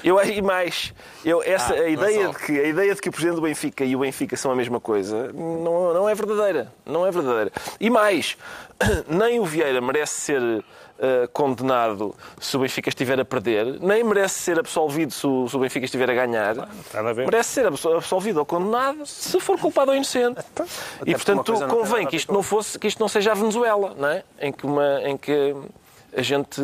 [0.05, 0.93] Eu, e mais,
[1.25, 3.85] eu, essa, Ah, a, ideia de que, a ideia de que o Presidente do Benfica
[3.85, 6.73] e o Benfica são a mesma coisa não, não é verdadeira.
[6.85, 7.51] Não é verdadeira.
[7.81, 8.37] E mais,
[9.09, 10.65] nem o Vieira merece ser
[11.05, 15.57] eh, condenado se o Benfica estiver a perder, nem merece ser absolvido se o, se
[15.57, 16.55] o Benfica estiver a ganhar.
[16.55, 16.69] nada
[17.11, 17.15] a.
[17.15, 20.41] Merece ser absol- absolvido ou condenado se for culpado ou inocente.
[21.05, 23.95] E porque uma portanto convém que isto não fosse, que isto não seja a Venezuela,
[23.99, 24.23] não é?
[24.41, 25.55] Em que uma, em que
[26.17, 26.63] a gente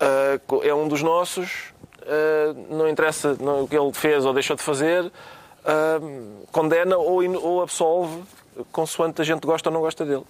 [0.00, 1.72] ah, co- é um dos nossos,
[2.06, 5.10] ah, não interessa não- o que ele fez ou deixou de fazer,
[5.64, 5.98] ah,
[6.52, 8.22] condena ou, in- ou absolve
[8.70, 10.22] consoante a gente gosta ou não gosta dele.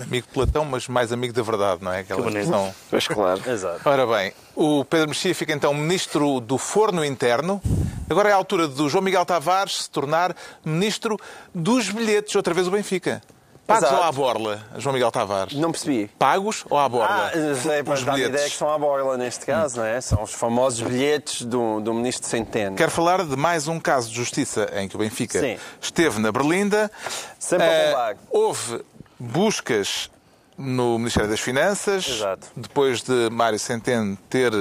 [0.00, 2.00] Amigo de Platão, mas mais amigo da verdade, não é?
[2.00, 2.38] Aquela bonito.
[2.42, 2.74] expressão.
[2.90, 3.42] Pois claro.
[3.50, 3.80] Exato.
[3.88, 7.60] Ora bem, o Pedro Mexia fica então ministro do Forno Interno.
[8.08, 11.18] Agora é a altura do João Miguel Tavares se tornar ministro
[11.54, 13.22] dos bilhetes, outra vez o Benfica.
[13.66, 13.98] Pagos Exato.
[14.02, 15.54] ou à borla, João Miguel Tavares?
[15.54, 16.10] Não percebi.
[16.18, 17.30] Pagos ou à borla?
[17.34, 19.98] Ah, é para Os dar a ideia que são à borla neste caso, não é?
[20.02, 22.76] São os famosos bilhetes do, do ministro Centeno.
[22.76, 25.56] Quero falar de mais um caso de justiça em que o Benfica Sim.
[25.80, 26.90] esteve na Berlinda.
[27.38, 28.16] Sempre a Eh, bombar.
[28.30, 28.82] houve
[29.24, 30.10] buscas
[30.56, 32.46] no Ministério das Finanças, Exato.
[32.56, 34.52] depois de Mário Centeno ter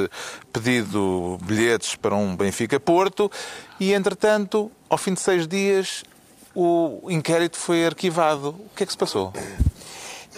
[0.52, 3.32] pedido bilhetes para um Benfica-Porto,
[3.80, 6.04] e entretanto, ao fim de seis dias,
[6.56, 8.50] o inquérito foi arquivado.
[8.50, 9.32] O que é que se passou?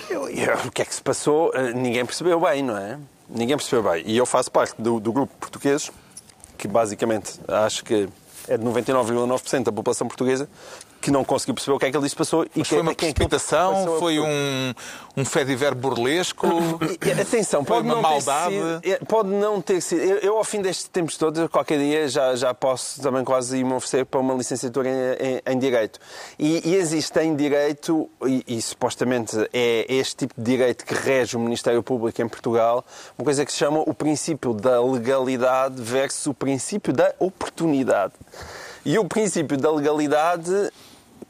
[0.09, 1.51] Eu- eu- o que é que se passou?
[1.53, 2.99] Eh, Ninguém percebeu bem, não é?
[3.29, 4.03] Ninguém percebeu bem.
[4.05, 5.89] E eu faço parte do, do grupo português,
[6.57, 8.09] que basicamente acho que
[8.47, 10.49] é de 99,9% da população portuguesa,
[11.05, 12.43] que não conseguiu perceber o que é que ele disse passou.
[12.45, 13.99] E Mas que, foi uma a quem aquilo precipitação?
[13.99, 14.73] Foi um,
[15.15, 16.47] um fediver burlesco?
[17.05, 18.55] E, Atenção, pode uma não maldade?
[18.55, 18.81] ter sido.
[18.83, 20.01] é, Pode não ter sido.
[20.01, 23.71] Eu, eu, ao fim destes tempos todos, qualquer dia já, já posso também quase me
[23.73, 24.93] oferecer para uma licenciatura em,
[25.35, 25.99] em- em Direito.
[26.39, 31.37] E, e existe em Direito, e, e supostamente é este tipo de direito que rege
[31.37, 32.83] o Ministério Público em Portugal,
[33.15, 38.13] uma coisa que se chama o princípio da legalidade versus o princípio da oportunidade.
[38.83, 40.51] E o princípio da legalidade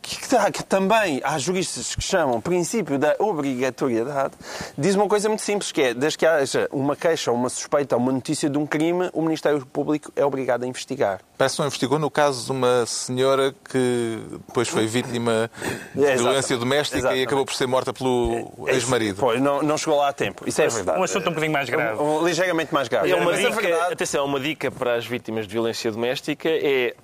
[0.05, 4.33] que, que também há juristas que chamam princípio da obrigatoriedade,
[4.77, 8.01] diz uma coisa muito simples, que é, desde que haja uma queixa, uma suspeita, ou
[8.01, 11.19] uma notícia de um crime, o Ministério Público é obrigado a investigar.
[11.37, 15.49] Parece que não investigou no caso de uma senhora que depois foi vítima
[15.95, 17.25] de É, violência doméstica e Exatamente.
[17.27, 19.17] acabou por ser morta pelo ex-marido.
[19.19, 20.47] Pois, não, não chegou lá a tempo.
[20.47, 20.99] Isso é verdade.
[20.99, 21.99] Um assunto um bocadinho mais grave.
[22.01, 23.11] Um- um- ligeiramente mais grave.
[23.11, 26.95] É uma Mas dica, verdade- atenção, uma dica para as vítimas de violência doméstica é,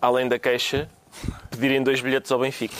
[0.00, 0.88] além da queixa,
[1.50, 2.74] pedirem dois bilhetes ao Benfica.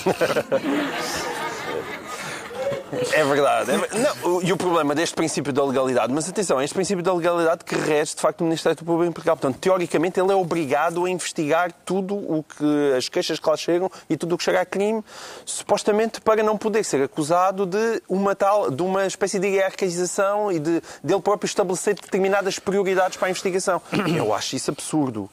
[3.13, 3.71] É verdade.
[3.73, 7.13] É Não, e o problema deste princípio da legalidade, mas atenção, é este princípio da
[7.13, 9.37] legalidade que rege de facto o Ministério Público em Portugal.
[9.37, 13.91] Portanto, teoricamente, ele é obrigado a investigar tudo o que as queixas que lá chegam
[14.09, 15.05] e tudo o que chega a crime,
[15.45, 20.59] supostamente para não poder ser acusado de uma tal, de uma espécie de hierarquização e
[20.59, 23.81] de dele próprio estabelecer determinadas prioridades para a investigação.
[24.17, 25.29] Eu acho isso absurdo.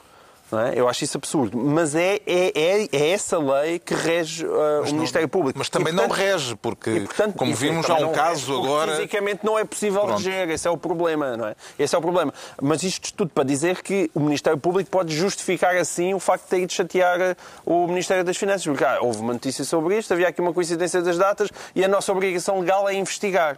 [0.53, 0.79] Não é?
[0.79, 1.57] Eu acho isso absurdo.
[1.57, 5.57] Mas é, é, é, é essa lei que rege uh, o Ministério Público.
[5.57, 8.55] Mas também E, portanto, não rege, porque, e, portanto, como vimos, há um não caso
[8.55, 8.95] rege, agora.
[8.95, 10.17] Fisicamente não é possível Pronto.
[10.17, 11.55] reger, esse é o problema, não é?
[11.79, 12.31] Esse é o problema.
[12.61, 16.49] Mas isto tudo para dizer que o Ministério Público pode justificar assim o facto de
[16.51, 17.35] ter ido chatear
[17.65, 18.67] uh, o Ministério das Finanças.
[18.67, 21.87] Porque ah, houve uma notícia sobre isto, havia aqui uma coincidência das datas e a
[21.87, 23.57] nossa obrigação legal é investigar.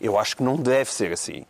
[0.00, 1.44] Eu acho que não deve ser assim.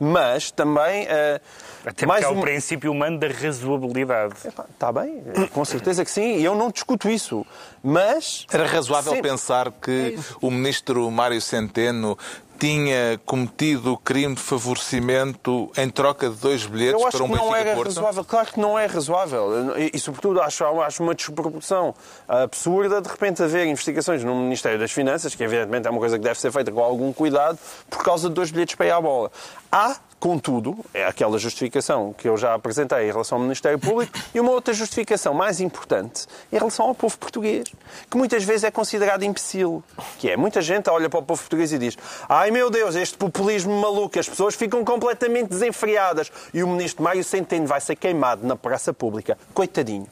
[0.00, 1.04] Mas também.
[1.06, 1.40] uh,
[1.84, 4.34] Até mais porque há o um- princípio humano da razoabilidade.
[4.44, 7.44] Está tá bem, com certeza que sim, e eu não discuto isso.
[7.82, 8.46] Mas.
[8.52, 9.22] Era razoável Sim.
[9.22, 12.18] pensar que o ministro Mário Centeno
[12.58, 17.36] tinha cometido crime de favorecimento em troca de dois bilhetes Eu acho para um que
[17.36, 17.88] não Benfica era Porto?
[17.88, 18.24] razoável.
[18.24, 19.78] Claro que não é razoável.
[19.78, 21.94] E, e, sobretudo, acho, acho uma desproporção
[22.26, 26.24] absurda de repente haver investigações no Ministério das Finanças, que evidentemente é uma coisa que
[26.24, 29.30] deve ser feita com algum cuidado, por causa de dois bilhetes para ir à bola.
[29.70, 34.40] Há, contudo, é aquela justificação que eu já apresentei em relação ao Ministério Público, e
[34.40, 37.68] uma outra justificação mais importante em relação ao povo português,
[38.10, 39.82] que muitas vezes é considerado imbecil.
[40.18, 41.96] Que é, muita gente olha para o povo português e diz
[42.28, 47.22] ai meu Deus, este populismo maluco, as pessoas ficam completamente desenfreadas e o ministro Mário
[47.22, 49.38] Centeno vai ser queimado na praça pública.
[49.54, 50.06] Coitadinho.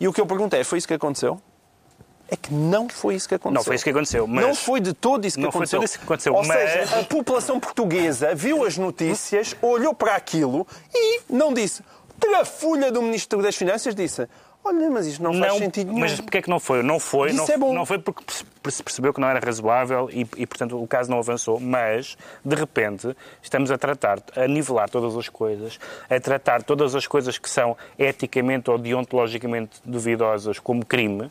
[0.00, 1.40] E o que eu perguntei, foi isso que aconteceu?
[2.32, 3.54] É que não foi isso que aconteceu.
[3.60, 5.80] Não foi isso que aconteceu, mas- Não foi de todo isso que Não foi aconteceu.
[5.80, 10.16] tudo isso que aconteceu, Ou mas- seja, a população portuguesa viu as notícias, olhou para
[10.16, 11.82] aquilo e não disse.
[12.18, 14.26] Trafulha do Ministro das Finanças disse
[14.64, 15.98] olha, mas isto não faz sentido nenhum.
[16.00, 16.84] Mas porquê é que não foi?
[16.84, 17.74] Não foi, Isso não, é bom.
[17.74, 18.22] não foi porque
[18.70, 22.54] se percebeu que não era razoável e, e, portanto, o caso não avançou, mas, de
[22.54, 27.50] repente, estamos a tratar, a nivelar todas as coisas, a tratar todas as coisas que
[27.50, 31.28] são eticamente ou deontologicamente duvidosas como crime.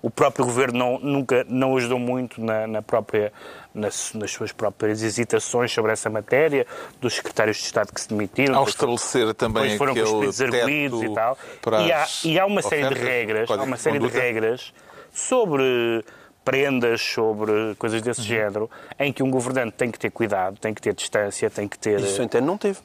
[0.00, 3.32] O próprio governo não, nunca não ajudou muito na, na própria,
[3.74, 6.66] nas, nas suas próprias hesitações sobre essa matéria,
[7.00, 8.56] dos secretários de Estado que se demitiram.
[8.56, 11.38] Ao estabelecer também foram aquele teto e tal.
[11.60, 14.72] para E há, e há uma série de regras, há uma série de regras
[15.12, 16.04] sobre
[16.44, 20.82] prendas, sobre coisas desse género, em que um governante tem que ter cuidado, tem que
[20.82, 22.00] ter distância, tem que ter...
[22.00, 22.78] E o Centeno não teve.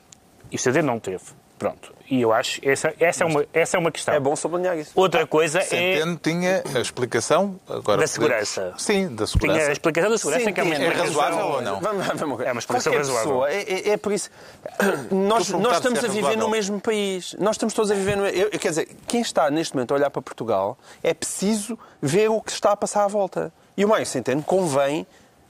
[0.51, 1.23] E o CD não teve.
[1.57, 1.93] Pronto.
[2.09, 4.13] E eu acho essa, essa, é, uma, essa é uma questão.
[4.13, 4.91] É bom sublinhar isso.
[4.95, 5.63] Outra coisa é...
[5.63, 8.73] Centeno tinha a explicação agora Da podemos- segurança.
[8.77, 9.67] Sim, da Tinha segurança.
[9.67, 10.75] a explicação da segurança Sim, que é uma.
[10.75, 11.81] É razoável ou não?
[11.81, 12.39] Vamos, vamos, vamos.
[12.45, 13.23] É uma explicação Qualquer razoável.
[13.41, 14.29] pessoa, é, é- é por isso.
[15.11, 17.35] Nós, nós estamos é a viver no mesmo país.
[17.39, 20.09] Nós estamos todos a viver no eu, Quer dizer, quem está neste momento a olhar
[20.09, 23.51] para Portugal é preciso ver o que está a passar à volta.
[23.75, 25.05] E o Mário Centeno convém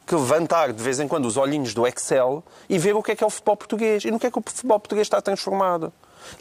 [0.08, 3.15] que levantar de vez em quando os olhinhos do Excel e ver o que é
[3.15, 5.91] que é o futebol português e no que é que o futebol português está transformado.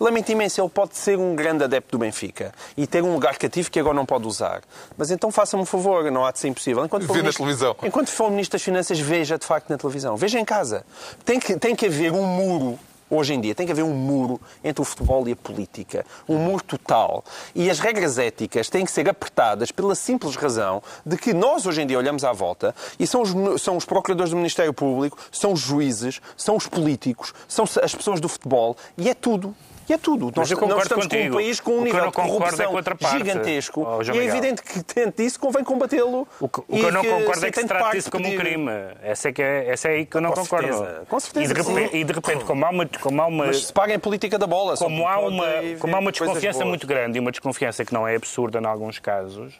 [0.00, 3.70] Lamento imenso, ele pode ser um grande adepto do Benfica e ter um lugar cativo
[3.70, 4.62] que agora não pode usar.
[4.96, 6.84] Mas então faça-me um favor, não há de ser impossível.
[6.84, 7.76] Enquanto for Vê na ministro- televisão.
[7.82, 10.16] Enquanto for Ministro das Finanças, veja de facto na televisão.
[10.16, 10.84] Veja em casa.
[11.24, 12.78] Tem que, tem que haver um muro.
[13.08, 16.04] Hoje em dia tem que haver um muro entre o futebol e a política.
[16.28, 17.24] Um muro total.
[17.54, 21.82] E as regras éticas têm que ser apertadas pela simples razão de que nós hoje
[21.82, 25.52] em dia olhamos à volta e são os, são os procuradores do Ministério Público, são
[25.52, 29.54] os juízes, são os políticos, são as pessoas do futebol e é tudo.
[29.88, 30.32] E é tudo.
[30.34, 31.22] Mas nós, eu nós estamos contigo.
[31.22, 33.18] com um país com um que nível de é corrupção parte.
[33.18, 33.86] gigantesco.
[33.86, 36.26] Oh, e é evidente que, tendo isso, convém combatê-lo.
[36.40, 38.70] O que, o que eu não concordo é que se trate disso como um crime.
[39.02, 40.66] Essa é, que é, essa é aí que eu não Com concordo.
[40.66, 41.02] certeza.
[41.08, 43.46] Com certeza e, de que repente, e de repente, como há uma, como há uma,
[43.46, 44.76] Mas se paga em política da bola.
[44.76, 45.46] como há uma,
[45.78, 46.68] como há uma desconfiança boas.
[46.68, 49.54] muito grande e uma desconfiança que não é absurda em alguns casos,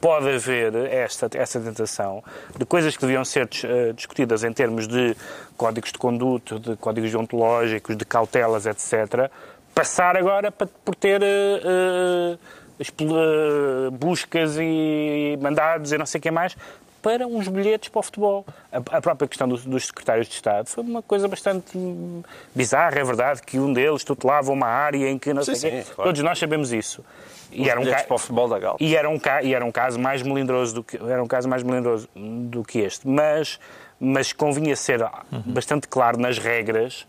[0.00, 2.22] pode haver esta, essa tentação
[2.58, 5.16] de coisas que deviam ser eh, discutidas em termos de
[5.56, 9.30] códigos de conduta, de códigos deontológicos, de cautelas, etc.,
[9.74, 11.20] passar agora pa- por ter
[12.78, 16.56] expl- eh, buscas e mandados e não sei o que mais
[17.02, 18.46] para uns bilhetes para o futebol.
[18.72, 22.22] A, a própria questão do- dos secretários de Estado foi uma coisa bastante hum,
[22.54, 25.82] bizarra, é verdade, que um deles tutelava uma área em que não sei Sim, quê.
[25.82, 26.08] sim, claro.
[26.08, 27.04] Todos nós sabemos isso.
[27.52, 28.76] E era, um ca- para o futebol da Gal.
[28.80, 31.46] e era um ca- e era um caso mais melindroso do que era um caso
[31.48, 33.60] mais melindroso do que este, mas
[34.00, 35.00] mas convinha ser
[35.46, 37.06] bastante claro nas regras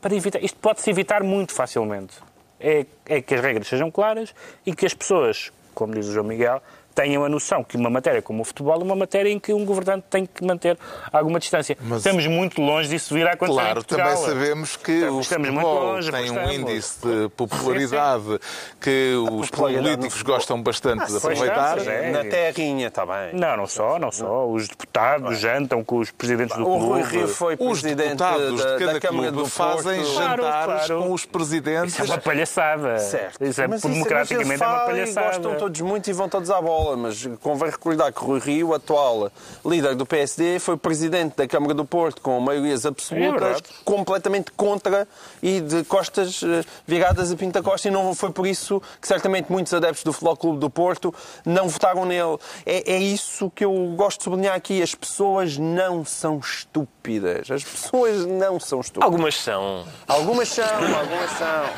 [0.00, 2.16] para evitar isto pode-se evitar muito facilmente.
[2.60, 4.34] É, é que as regras sejam claras
[4.66, 6.60] e que as pessoas, como diz o João Miguel,
[6.98, 9.64] tenham a noção que uma matéria como o futebol é uma matéria em que um
[9.64, 10.76] governante tem que manter
[11.12, 11.76] alguma distância.
[11.80, 15.48] Mas- Estamos muito longe disso vir a acontecer Claro, também sabemos que Estamos- o estamos
[15.50, 16.54] muito futebol longe, tem um estamos.
[16.54, 18.40] índice de popularidade
[18.80, 21.78] que os popularidade no políticos gostam bastante de pois aproveitar.
[21.86, 22.10] é.
[22.10, 23.32] Na terrinha, está bem.
[23.34, 24.48] Não, não só, não só.
[24.48, 26.84] Os deputados jantam com os presidentes do O clube.
[26.84, 30.14] Rui Rio foi Os deputados da, de cada da Câmara clube do fazem Porto.
[30.14, 31.02] Claro, jantares claro.
[31.02, 31.92] com os presidentes.
[31.94, 32.98] Isso é uma palhaçada.
[32.98, 33.44] Certo.
[33.44, 35.26] Isso é, Mas democraticamente mas eles é uma palhaçada.
[35.26, 36.87] gostam todos muito e vão todos à bola.
[36.96, 39.30] Mas convém recordar que Rui Rio, atual
[39.64, 43.62] líder do PSD, foi presidente da Câmara do Porto com maiorias É absolutas, verdade.
[43.84, 45.06] completamente contra
[45.42, 49.50] e de costas eh, viradas a Pinta Costa, e não foi por isso que certamente
[49.50, 52.38] muitos adeptos do Futebol Clube do Porto não votaram nele.
[52.64, 54.82] É, é isso que eu gosto de sublinhar aqui.
[54.82, 57.50] As pessoas não são estúpidas.
[57.50, 59.04] As pessoas não são estúpidas.
[59.06, 59.84] Algumas são.
[60.06, 61.68] Algumas são, algumas são.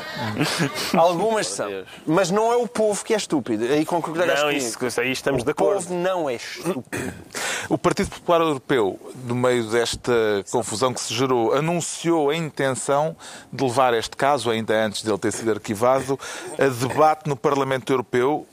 [0.99, 1.83] Algumas são.
[2.05, 3.63] Mas não é o povo que é estúpido.
[3.65, 4.65] Aí concordarás Não, comigo.
[4.65, 5.83] isso aí estamos o de acordo.
[5.83, 7.13] povo não é estúpido.
[7.69, 10.11] O Partido Popular Europeu, no meio desta
[10.51, 13.15] confusão que se gerou, anunciou a intenção
[13.51, 16.19] de levar este caso, ainda antes dele ter sido arquivado,
[16.57, 18.47] a debate no Parlamento Europeu.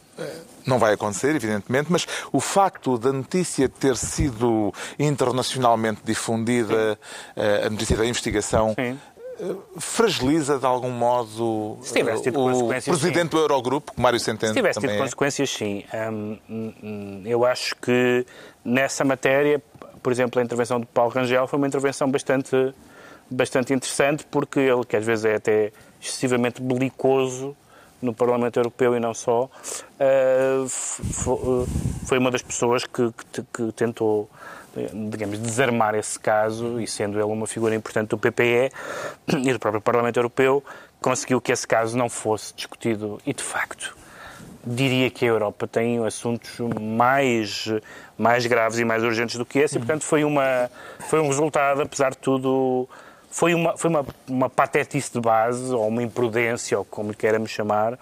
[0.67, 6.99] Não vai acontecer, evidentemente, mas o facto da notícia ter sido internacionalmente difundida,
[7.35, 8.99] eh, a notícia da investigação, Sim.
[9.41, 11.79] Eh, fragiliza de algum modo
[12.23, 14.99] tido o presidente do Eurogrupo, Mário Centeno Se tivesse tido é.
[14.99, 15.85] consequências, sim.
[16.49, 18.27] Hum, eu acho que
[18.65, 19.63] nessa matéria,
[20.03, 22.75] por exemplo, a intervenção de Paulo Rangel foi uma intervenção bastante,
[23.31, 27.57] bastante interessante, porque ele, que às vezes é até excessivamente belicoso
[28.01, 29.49] no Parlamento Europeu e não só,
[29.99, 30.65] eh,
[32.07, 34.29] foi uma das pessoas que, que- que tentou
[35.11, 38.71] digamos, desarmar esse caso e sendo ele uma figura importante do PPE
[39.43, 40.63] e do próprio Parlamento Europeu,
[41.01, 43.21] conseguiu que esse caso não fosse discutido.
[43.27, 43.97] E, de facto,
[44.65, 47.67] diria que a Europa tem assuntos mais,
[48.17, 50.71] mais graves e mais urgentes do que esse e, portanto, foi, uma,
[51.09, 52.89] foi um resultado, apesar de tudo,
[53.31, 57.51] foi uma, foi uma, uma patetice de base, ou uma imprudência, ou como lhe queiramos
[57.51, 57.99] chamar,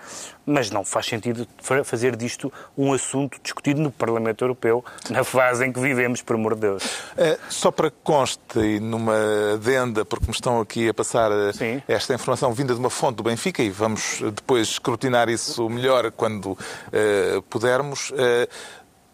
[0.46, 5.66] mas não faz sentido fa- fazer disto um assunto discutido no Parlamento Europeu, na fase
[5.66, 6.82] em que vivemos, por amor de Deus.
[7.16, 9.14] Eh, Só para que conste, e numa
[9.54, 11.82] adenda, porque me estão aqui a passar eh, Sim.
[11.88, 16.56] esta informação vinda de uma fonte do Benfica, e vamos depois escrutinar isso melhor quando
[16.92, 18.12] eh, pudermos.
[18.16, 18.48] eh,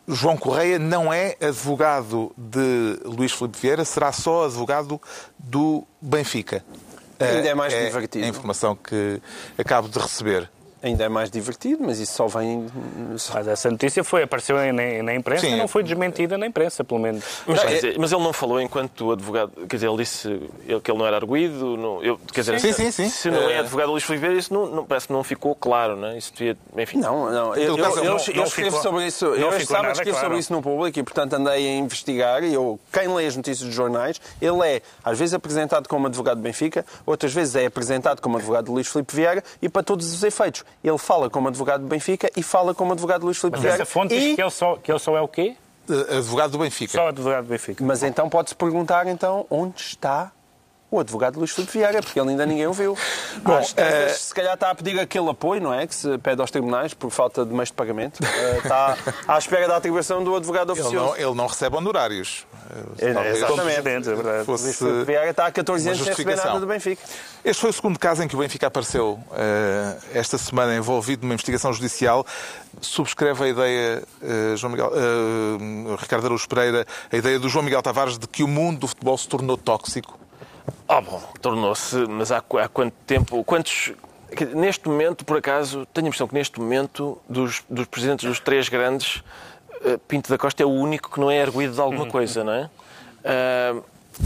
[0.07, 5.01] João Correia não é advogado de Luís Filipe Vieira, será só advogado
[5.39, 6.65] do Benfica.
[7.21, 8.25] Ainda é mais divertido.
[8.25, 9.21] a informação que
[9.57, 10.51] acabo de receber.
[10.83, 12.66] Ainda é mais divertido, mas isso só vem.
[13.33, 15.55] Mas essa notícia foi, apareceu na, na imprensa Sim.
[15.55, 17.24] e não foi desmentida na imprensa, pelo menos.
[17.47, 19.53] Mas, quer é- dizer, mas ele não falou enquanto advogado.
[19.68, 20.28] Quer dizer, ele disse
[20.83, 21.76] que ele não era arguído.
[21.76, 23.09] Não, eu, quer dizer, Sim, se, sim, sim.
[23.09, 25.55] se não é Eh, advogado Luís Filipe Vieira, isso não, não- parece que não ficou
[25.55, 26.18] claro, não é?
[26.18, 26.99] Isso devia, enfim.
[26.99, 27.55] Não, não.
[27.55, 29.24] Eu, caso, eu, não- eu, não eu escrevo ficou- sobre isso.
[29.26, 29.95] não Eu claro.
[30.20, 32.43] sobre isso no público e, portanto, andei a investigar.
[32.43, 36.39] E eu, quem lê as notícias dos jornais, ele é, às vezes, apresentado como advogado
[36.39, 40.12] de Benfica, outras vezes é apresentado como advogado de Luís Filipe Vieira e, para todos
[40.12, 43.57] os efeitos, ele fala como advogado de Benfica e fala como advogado de Luís Filipe
[43.57, 43.83] Mas Vieira.
[43.83, 44.20] essa fonte e...
[44.20, 45.57] diz que ele, só, que ele só é o quê?
[45.89, 46.93] Eh, Advogado do Benfica.
[46.93, 47.85] Só advogado do Benfica.
[47.85, 50.31] Mas então pode-se perguntar, então, onde está
[50.93, 52.97] o advogado de Luís Filipe Vieira, porque ele ainda ninguém o viu.
[53.43, 55.86] Bom, Às tantas, eh, se calhar está a pedir aquele apoio, não é?
[55.86, 58.20] Que se pede aos tribunais por falta de meios de pagamento.
[58.22, 61.07] Eh, está à espera da atribuição do advogado Ele oficioso.
[61.07, 62.47] não, ele não recebe honorários.
[62.99, 63.88] É, talvez exatamente.
[64.11, 64.45] É verdade.
[64.45, 67.03] fosse Luís Filipe Vieira está há 14 uma anos sem receber nada do Benfica.
[67.43, 71.32] Este foi o segundo caso em que o Benfica apareceu eh, esta semana envolvido numa
[71.32, 72.26] investigação judicial.
[72.80, 74.03] Subscreve a ideia,
[74.57, 74.90] João Miguel,
[75.99, 79.16] Ricardo Araújo Pereira, a ideia do João Miguel Tavares de que o mundo do futebol
[79.16, 80.18] se tornou tóxico.
[80.89, 83.93] Oh, bom, tornou-se, mas há, há quanto tempo, quantos...
[84.55, 88.69] Neste momento, por acaso, tenho a impressão que neste momento, dos, dos presidentes dos três
[88.69, 89.23] grandes,
[89.85, 92.53] eh, Pinto da Costa é o único que não é arguído de alguma coisa, não
[92.53, 92.71] é?
[93.25, 93.77] Ah,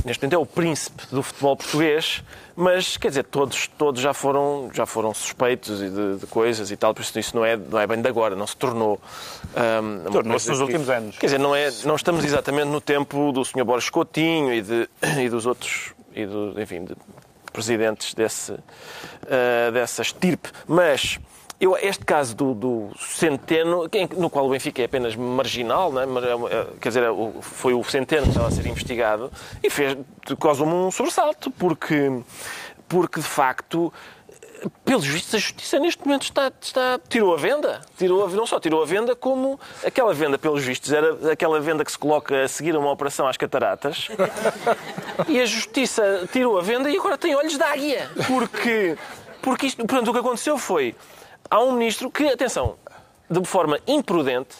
[0.04, 2.22] neste momento é o príncipe do futebol português,
[2.54, 6.94] mas, quer dizer, todos, todos já, foram, já foram suspeitos de, de coisas e tal,
[6.94, 9.00] por isso isso não é, não é bem de agora, não se tornou...
[9.56, 11.18] ah, uma Tornou-se nos que- últimos anos.
[11.18, 13.64] Quer dizer, não, é, não estamos exatamente no tempo do Sr.
[13.64, 14.88] Borges Coutinho e, de,
[15.20, 16.96] e dos outros, e do, enfim, de
[17.52, 18.52] presidentes desse,
[19.28, 20.50] ah, dessa estirpe.
[20.66, 21.18] Mas
[21.60, 26.06] eu, este caso do, do Centeno, no qual o Benfica é apenas marginal, não é?
[26.06, 29.30] Mas é uma- é- quer dizer, é foi o Centeno que estava a ser investigado
[29.62, 29.96] e fez,
[30.40, 32.20] causou-me um sobressalto, porque,
[32.88, 33.92] porque de facto
[34.84, 37.80] pelos vistos, a justiça neste momento está, está- tirou a venda.
[37.98, 41.84] Tirou a- não só tirou a venda, como aquela venda, pelos vistos, era aquela venda
[41.84, 44.08] que se coloca a seguir a uma operação às cataratas.
[45.28, 48.10] E a justiça tirou a venda e agora tem olhos de águia.
[48.26, 48.96] Porque,
[49.40, 50.94] porque isto, portanto, o que aconteceu foi.
[51.50, 52.76] Há um ministro que, atenção,
[53.30, 54.54] de forma imprudente,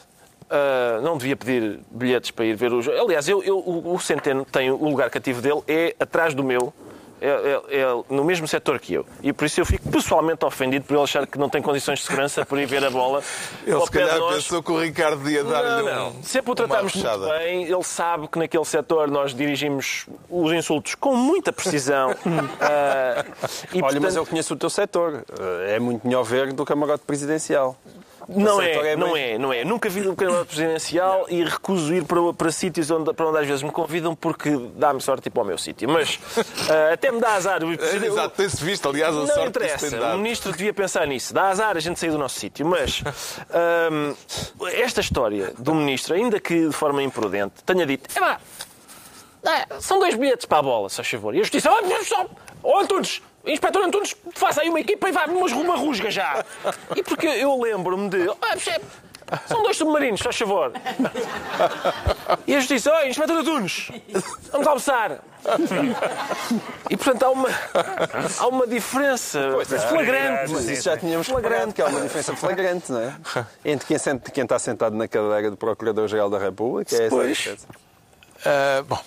[0.49, 2.99] ah, não devia pedir bilhetes para ir ver o jogo.
[2.99, 6.73] Aliás, eu, eu- o, o Centeno tem o lugar cativo dele, é atrás do meu.
[7.21, 9.07] É, é- é no mesmo setor que eu.
[9.23, 12.05] E por isso eu fico pessoalmente ofendido por ele achar que não tem condições de
[12.05, 13.23] segurança para ir ver a bola.
[13.67, 14.35] Ele se calhar nós.
[14.37, 16.09] pensou que o Ricardo ia dar-lhe não.
[16.11, 20.07] um, Se é por uma tratarmos muito bem, ele sabe que naquele setor nós dirigimos
[20.29, 22.15] os insultos com muita precisão.
[22.61, 23.25] Ah,
[23.73, 25.25] e, Olha, mas portanto, eu conheço o teu setor.
[25.41, 27.77] Eh, É muito melhor ver do camarote presidencial.
[28.29, 29.65] Não é, é não é, não é.
[29.65, 33.47] Nunca vi um candidato presidencial e recuso ir para, para sítios onde, para onde às
[33.47, 35.89] vezes me convidam porque dá-me sorte tipo ao meu sítio.
[35.89, 36.19] Mas
[36.69, 37.63] ah, até me dá azar.
[37.63, 39.91] O presidente- Exato, tem-se visto, aliás, a Não sorte interessa.
[39.91, 41.33] tem O ministro devia pensar nisso.
[41.33, 42.67] Dá azar a gente sair do nosso sítio.
[42.67, 43.03] Mas
[43.93, 44.15] hum,
[44.73, 48.41] esta história do ministro, ainda que de forma imprudente, tenha dito: é pá,
[49.81, 51.35] são dois bilhetes para a bola, se faz favor.
[51.35, 52.27] E a justiça: olha, só,
[52.63, 56.45] oh, Antunes, Inspetor Antunes, faça aí uma equipa e vá umas uma rusga já.
[56.95, 58.29] E porque eu lembro-me de.
[58.43, 58.85] Ah, chefe,
[59.47, 60.73] são dois submarinos, faz favor.
[62.47, 63.91] E a justiça, oi, Inspetor Antunes,
[64.53, 65.19] vamos almoçar.
[66.91, 67.49] E portanto há uma,
[68.39, 69.41] há uma diferença
[69.89, 70.53] flagrante.
[70.53, 73.15] Mas isso já tínhamos reparado, que há uma diferença flagrante, não é?
[73.65, 77.57] Entre quem, senta- quem está sentado na cadeira do Procurador-Geral da República, é essa Pois.
[78.45, 79.01] Ah, bom.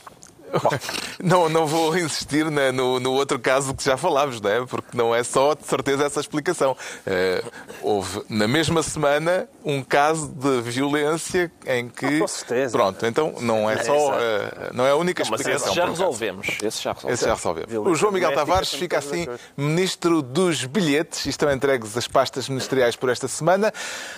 [1.22, 4.66] Não, não vou insistir né, no, no outro caso que já falámos, não é?
[4.66, 6.78] porque não é só de certeza essa explicação.
[7.06, 7.44] Ah,
[7.82, 12.20] houve na mesma semana um caso de violência em que.
[12.20, 12.78] Com certeza.
[12.78, 14.14] Pronto, então não é só.
[14.14, 15.68] ah, não é a única Mas explicação.
[15.68, 16.48] esse já resolvemos.
[16.64, 17.20] Esse já resolvemos.
[17.20, 17.74] Esse já resolvemos.
[17.74, 19.28] O João Miguel Tavares fica assim
[19.58, 23.74] ministro dos bilhetes e estão entregues as pastas ministeriais por esta semana.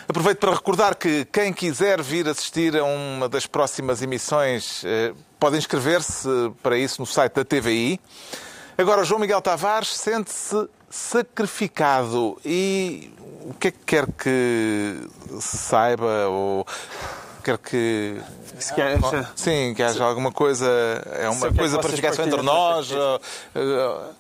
[0.08, 5.58] Aproveito para recordar que quem quiser vir assistir a uma das próximas emissões eh, pode
[5.58, 6.30] inscrever-se
[6.62, 8.00] para isso no site da TVI.
[8.78, 13.12] Agora, João Miguel Tavares sente-se sacrificado e
[13.44, 15.02] o que é que quer que
[15.40, 16.64] saiba ou
[17.42, 18.22] quer que
[18.60, 18.98] Se quer-
[19.36, 20.68] Sim, que haja alguma coisa.
[21.20, 22.92] É uma quero coisa que para ficar só entre nós.
[22.92, 23.20] eh,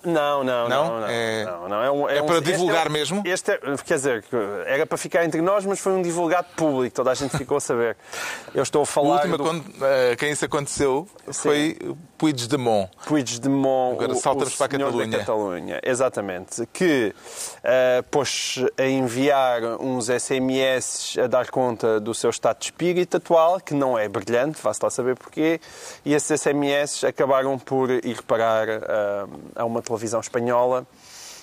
[0.04, 1.00] Não, não, Não?
[1.02, 1.08] não.
[1.08, 1.84] É- não, não.
[1.84, 3.22] É, um- é um- para este divulgar é- mesmo?
[3.26, 4.26] Este é, quer dizer,
[4.66, 7.62] era para ficar entre nós, mas foi um divulgado público, toda a gente ficou a
[7.62, 7.96] saber.
[8.54, 11.78] Eu estou a falar última do quando, eh, quem isso aconteceu foi
[12.22, 12.88] Puigdemont.
[13.08, 15.18] Puigdemont, Agora saltamos o para a Catalunha.
[15.18, 15.82] Catalunha.
[15.82, 16.68] Exatamente.
[16.72, 17.16] Que
[17.64, 23.60] eh, pôs a enviar uns SMS a dar conta do seu estado de espírito atual,
[23.60, 25.60] que não é brilhante, vá-se lá saber porquê,
[26.06, 28.82] e esses SMS acabaram por ir parar eh,
[29.56, 30.86] a uma televisão espanhola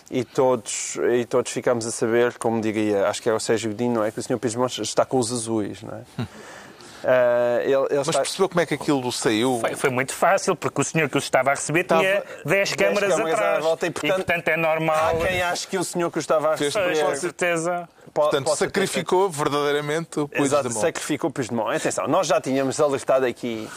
[0.08, 3.94] e todos, e todos ficamos a saber, como diria, acho que era o Sérgio Godinho,
[3.94, 4.12] não é?
[4.12, 6.04] Que o senhor Puigdemont está com os azuis, não é?
[7.04, 8.18] Eh, ele, ele Mas está...
[8.20, 9.58] percebeu como é que aquilo saiu?
[9.60, 13.14] Foi, foi muito fácil, porque o senhor que os estava a receber tinha 10 câmaras
[13.14, 13.64] câmaras atrás.
[13.64, 15.20] volta e, portanto, é normal.
[15.22, 17.88] Há quem ache que o senhor que o estava a Pois, receber com certeza.
[18.12, 21.76] po- Portanto, possa ter sacrificou verdadeiramente o Exato, sacrificou o Puigdemont.
[21.76, 23.68] Atenção, nós já tínhamos alertado aqui,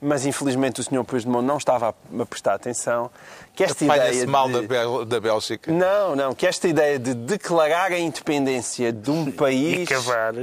[0.00, 3.10] mas infelizmente o senhor Puigdemont não estava a prestar atenção,
[3.54, 4.54] que esta ideia mal de...
[4.54, 5.70] da, Bel- da Bélgica.
[5.70, 9.88] Não, não, que esta ideia de declarar a independência de um país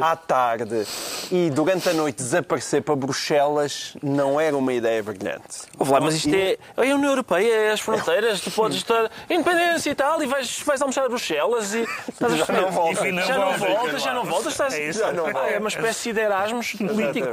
[0.01, 0.85] à tarde
[1.31, 5.63] e durante a noite desaparecer para Bruxelas não era uma ideia brilhante.
[5.79, 6.57] Ouve lá, mas isto é.
[6.77, 9.09] É a União Europeia, é as fronteiras, tu podes estar.
[9.29, 11.81] Independência e tal, e vais, vais almoçar a Bruxelas e.
[12.09, 12.61] Estás a perceber?
[12.61, 13.13] não voltas.
[13.13, 14.51] Não já não voltas, já não voltas.
[14.53, 14.73] Estás...
[14.73, 14.99] É isso.
[14.99, 15.51] Já não Ah, voltas.
[15.53, 17.27] é uma espécie de Erasmus político.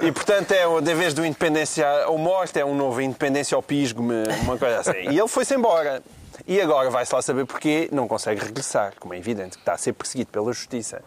[0.00, 4.02] E portanto é de vez do independência ou morte, é um novo independência ao pisgo,
[4.42, 5.10] uma coisa assim.
[5.10, 6.02] E ele foi-se embora.
[6.46, 9.78] E agora vai-se lá saber porquê, não consegue regressar, como é evidente, que está a
[9.78, 11.02] ser perseguido pela justiça.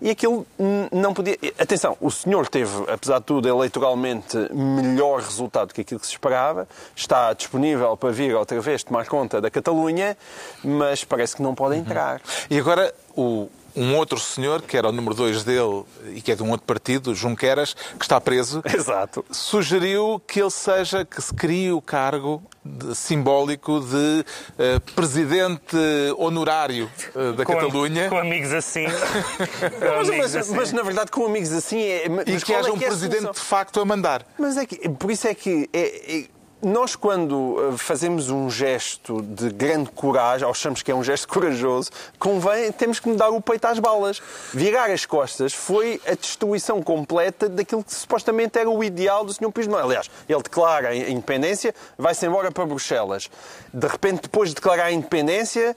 [0.00, 0.46] E aquilo
[0.92, 1.38] não podia.
[1.58, 6.68] Atenção, o senhor teve, apesar de tudo, eleitoralmente melhor resultado que aquilo que se esperava.
[6.94, 10.16] Está disponível para vir outra vez tomar conta da Catalunha,
[10.62, 12.20] mas parece que não pode entrar.
[12.50, 16.34] E agora o, um outro senhor, que era o número 2 dele e que é
[16.34, 19.24] de um outro partido, Junqueras, que está preso, Exato.
[19.30, 24.24] sugeriu que ele seja, que se crie o cargo de- simbólico de
[24.58, 25.76] eh, presidente
[26.16, 28.08] honorário eh, da Com, Catalunha.
[28.08, 28.86] com amigos assim.
[28.88, 30.54] Com Mas, amigos mas- assim.
[30.56, 32.06] mas, na verdade, com amigos assim é.
[32.06, 34.24] E mas que haja é um que é presidente de facto a mandar.
[34.38, 36.24] Mas é que, por isso é que é- é-
[36.64, 41.26] nós, quando uh, fazemos um gesto de grande coragem, ou achamos que é um gesto
[41.28, 44.20] corajoso, convém, temos que dar o peito às balas.
[44.52, 49.50] Virar as costas foi a destruição completa daquilo que supostamente era o ideal do Sr.
[49.50, 49.82] Puigdemont.
[49.84, 53.30] Aliás, ele declara a independência, vai-se embora para Bruxelas.
[53.72, 55.76] De repente, depois de declarar a independência,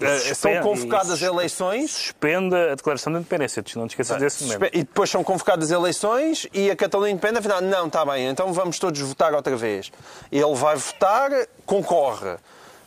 [0.00, 1.90] são Suspende- convocadas e- eleições.
[1.92, 3.62] Suspende a declaração de independência.
[3.76, 4.74] Não te esqueças desse momento.
[4.74, 8.78] E depois são convocadas eleições e a Catalunha independente, afinal, não, está bem, então vamos
[8.78, 9.90] todos votar outra vez.
[10.30, 11.30] Ele vai votar,
[11.66, 12.36] concorre.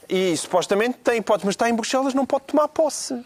[0.09, 3.23] E supostamente tem hipótese, mas está em Bruxelas, não pode tomar posse.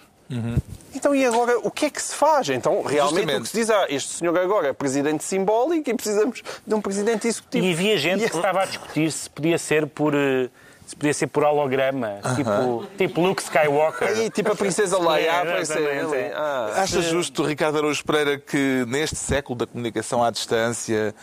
[0.93, 2.49] Então, e agora, o que é que se faz?
[2.49, 3.39] Então, realmente, Justamente.
[3.39, 6.81] o que se diz, ah, este senhor agora é presidente simbólico e precisamos de um
[6.81, 7.65] presidente executivo.
[7.65, 10.13] E havia gente E- que estava a discutir se podia ser por.
[10.13, 10.49] eh,
[10.87, 14.07] Se podia ser por holograma, tipo, tipo Luke Skywalker.
[14.07, 16.15] Aí, tipo a princesa Leia ali.
[16.15, 16.31] é.
[16.33, 21.13] Ah, Acha justo, Ricardo Araújo Pereira, que neste século da comunicação à distância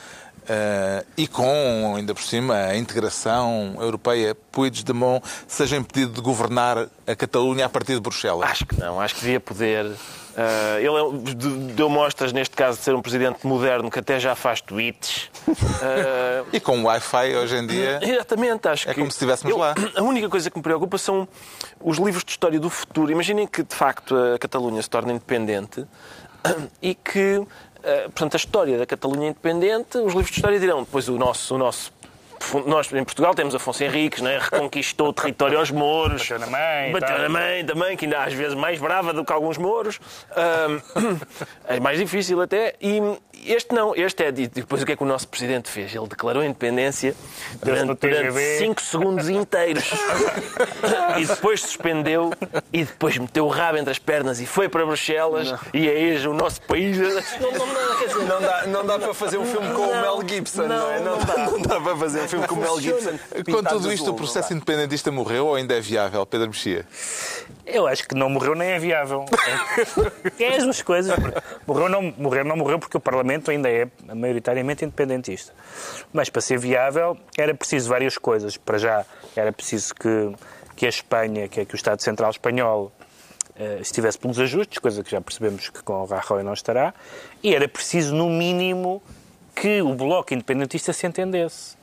[0.48, 7.14] eh, e com, ainda por cima, a integração europeia, Puigdemont seja impedido de governar a
[7.16, 8.50] Catalunha a partir de Bruxelas?
[8.50, 9.90] Acho que não, acho que devia poder
[10.36, 14.18] Ah, ele é- de- deu mostras, neste caso, de ser um presidente moderno que até
[14.18, 15.30] já faz tweets.
[15.80, 18.00] Ah, E com Wi-Fi hoje em dia.
[18.02, 18.98] Exatamente, acho É que.
[18.98, 19.74] como se estivéssemos lá.
[19.94, 21.28] A única coisa que me preocupa são
[21.80, 23.12] os livros de história do futuro.
[23.12, 25.86] Imaginem que, de facto, a Catalunha se torna independente
[26.82, 27.73] e que, eh,
[28.04, 31.54] portanto, a história da Catalunha independente, os livros de história dirão depois o nosso.
[31.54, 31.92] O nosso
[32.66, 34.38] nós em Portugal temos Afonso Henriques, não é?
[34.38, 36.22] reconquistou o território aos mouros.
[36.22, 39.32] Bateu na mãe Bateu na mãe também, que ainda às vezes mais brava do que
[39.32, 40.00] alguns mouros.
[41.66, 42.74] É mais difícil até.
[42.80, 43.00] E
[43.46, 44.28] este não, este é.
[44.28, 45.94] E depois o que é que o nosso presidente fez?
[45.94, 47.14] Ele declarou a independência
[47.62, 48.58] durante, durante TGV.
[48.58, 49.90] 5 segundos inteiros.
[51.18, 52.32] e depois suspendeu
[52.72, 56.28] e depois meteu o rabo entre as pernas e foi para Bruxelas e é este
[56.28, 56.96] o nosso país.
[57.40, 60.28] Não, não, não, Não dá, não dá para fazer um filme com o Não, Mel
[60.28, 61.00] Gibson, não, é?
[61.00, 61.36] não, Não, não dá.
[61.50, 63.18] não dá para fazer um filme com o Mel Gibson.
[63.44, 66.86] Com tudo isto, azul, o processo independentista morreu ou ainda é viável, Pedro Mexia?
[67.66, 69.24] Eu acho que não morreu nem é viável.
[70.38, 71.14] É, é as duas coisas.
[71.66, 75.52] Morreu não, morreu não morreu porque o Parlamento ainda é maioritariamente independentista.
[76.12, 78.56] Mas para ser viável era preciso várias coisas.
[78.56, 79.04] Para já
[79.36, 80.32] era preciso que,
[80.76, 82.92] que a Espanha, que é que o Estado Central Espanhol
[83.56, 86.92] eh, estivesse pelos ajustes, coisa que já percebemos que com o Rajoy não estará,
[87.40, 89.00] e era preciso, no mínimo,
[89.54, 91.76] que o Bloco Independentista se entendesse.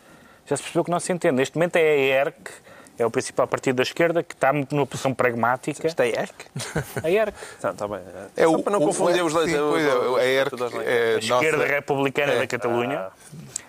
[0.48, 1.36] Já se percebeu que não se entende.
[1.36, 2.36] Neste momento é a ERC,
[3.00, 5.88] é o principal partido da esquerda, que está numa posição pragmática.
[5.88, 6.46] Isto é ERC?
[7.04, 8.00] A ERC, Tá, tá bem.
[8.36, 9.50] É Só o- para não o- confundir o- os dois.
[9.50, 12.40] sim, os- pois é, os- a ERC é a esquerda nossa- republicana é.
[12.40, 13.00] da Catalunha,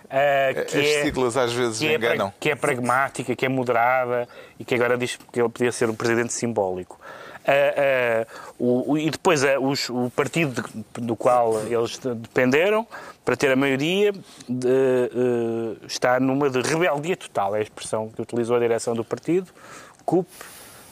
[0.09, 2.33] ah, que As é- siglas às vezes que é, enganam.
[2.39, 4.27] que é pragmática, que é moderada
[4.59, 6.99] e que agora diz que ele podia ser um presidente simbólico.
[8.59, 10.63] O- o- e depois ah, os- o partido
[10.95, 12.87] do qual eles de- dependeram,
[13.25, 14.11] para ter a maioria,
[14.47, 19.03] de, eh, está numa de rebeldia total, é a expressão que utilizou a direção do
[19.03, 19.47] partido,
[20.05, 20.27] CUP,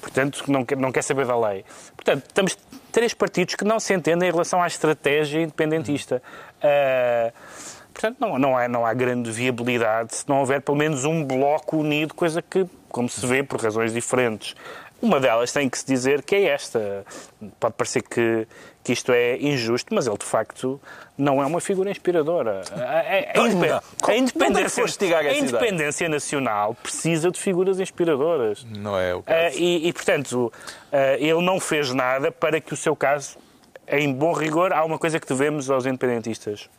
[0.01, 1.63] portanto, não quer, não quer saber da lei.
[1.95, 2.57] Portanto, estamos
[2.91, 6.21] três partidos que não se entendem em relação à estratégia independentista.
[6.61, 7.31] Ah,
[7.93, 11.77] Portanto, não, não, há, não há grande viabilidade se não houver pelo menos um bloco
[11.77, 14.55] unido, coisa que, como se vê, por razões diferentes.
[15.01, 17.03] Uma delas tem que se dizer que é esta.
[17.59, 18.47] Pode parecer que,
[18.83, 20.79] que isto é injusto, mas ele, de facto,
[21.17, 22.61] não é uma figura inspiradora.
[22.71, 25.39] A, a- a independ- a é independência, foste investigar a ideia?
[25.41, 28.63] independência nacional precisa de figuras inspiradoras.
[28.69, 29.57] Não é o caso.
[29.57, 30.53] e, e, portanto,
[30.91, 33.37] ah, ele não fez nada para que o seu caso,
[33.87, 36.69] em bom rigor, há uma coisa que devemos aos independentistas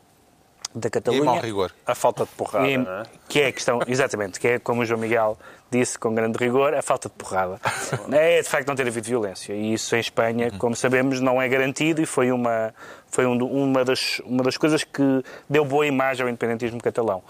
[0.74, 1.24] da E em Catalunha.
[1.24, 1.70] mau rigor.
[1.84, 3.02] A falta de porrada, E- é?
[3.28, 5.36] que é a questão, exatamente, que é como o João Miguel
[5.72, 7.60] disse com grande rigor, a falta de porrada.
[8.12, 9.52] É de facto não ter havido violência.
[9.54, 12.74] E isso em Espanha, como sabemos, não é garantido e foi uma,
[13.08, 17.22] foi um uma, das, uma das coisas que deu boa imagem ao independentismo catalão.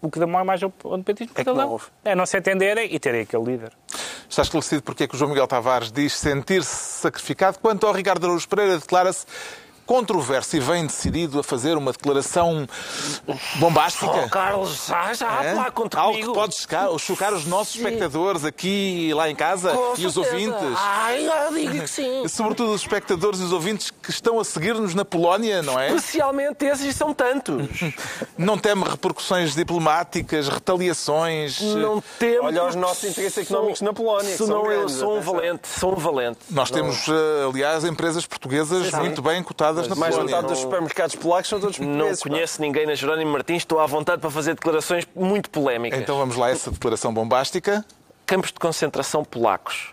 [0.00, 1.84] O que deu má imagem ao independentismo É não catalão houve.
[2.04, 3.72] é não se entenderem e terem aquele líder.
[4.28, 6.70] Está esclarecido porque é que o João Miguel Tavares diz sentir-se
[7.00, 7.58] sacrificado.
[7.58, 9.26] Quanto ao Ricardo Araújo Pereira, declara-se
[9.88, 12.68] controverso e vem decidido a fazer uma declaração
[13.54, 14.24] bombástica.
[14.26, 15.54] Oh, Carlos, já, já, Hã?
[15.54, 19.70] lá contra Algo que pode chocar, chocar os nossos espectadores aqui e lá em casa
[19.70, 20.20] Com e os certeza.
[20.20, 20.78] ouvintes.
[20.78, 22.28] Ai, eu digo que sim.
[22.28, 25.88] Sobretudo os espectadores e os ouvintes que estão a seguir-nos na Polónia, não é?
[25.88, 27.66] Especialmente esses e são tantos.
[28.36, 31.60] Não teme repercussões diplomáticas, retaliações.
[31.60, 32.44] Não temos.
[32.46, 35.66] Olha os nossos interesses económicos na Polónia, são Senão eu sou um valente.
[35.66, 36.38] Sou um valente.
[36.50, 40.34] Nós temos, eh, aliás, empresas portuguesas muito bem cotadas na Mais Polónia.
[40.36, 42.22] metade dos supermercados polacos são todos Não portugueses.
[42.22, 42.28] pá.
[42.30, 43.58] conheço ninguém na Jerónimo Martins.
[43.58, 46.00] Estou à vontade para fazer declarações muito polémicas.
[46.00, 47.84] Então vamos lá a essa declaração bombástica.
[48.26, 49.92] Campos de concentração polacos.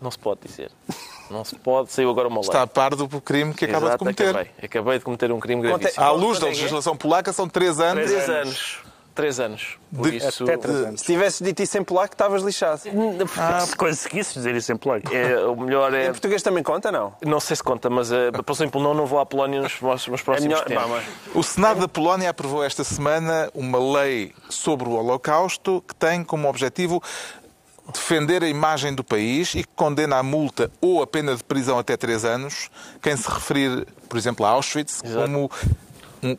[0.00, 0.70] Não se pode dizer.
[1.30, 1.92] Não se pode.
[1.92, 2.48] Saiu agora uma lei.
[2.48, 4.28] Está a par do crime que acaba de Exato, cometer.
[4.30, 4.50] Acabei.
[4.62, 6.02] acabei de cometer um crime gravíssimo.
[6.04, 6.52] À luz da é é?
[6.52, 8.04] legislação polaca, são três anos.
[8.10, 8.78] Três anos.
[9.18, 9.76] Três anos.
[9.92, 11.00] Por De- isso, Até três anos.
[11.00, 12.78] Se tivesses dito isso em polaco, estavas lixado.
[13.66, 15.12] Se conseguisses dizer isso em polaco.
[15.12, 16.06] é, o melhor é.
[16.06, 17.12] Em português também conta, não?
[17.26, 20.06] Não sei se conta, mas, eh, por exemplo, não, não vou à Polónia nos, nos
[20.06, 20.64] É próximos melhor.
[20.66, 20.86] tempos.
[20.88, 21.04] Mas-
[21.34, 26.48] O Senado da Polónia aprovou esta semana uma lei sobre o Holocausto que tem como
[26.48, 27.02] objetivo
[27.92, 31.76] defender a imagem do país e que condena a multa ou a pena de prisão
[31.76, 32.70] até três anos
[33.02, 35.22] quem se referir, por exemplo, a Auschwitz Exato.
[35.22, 35.50] como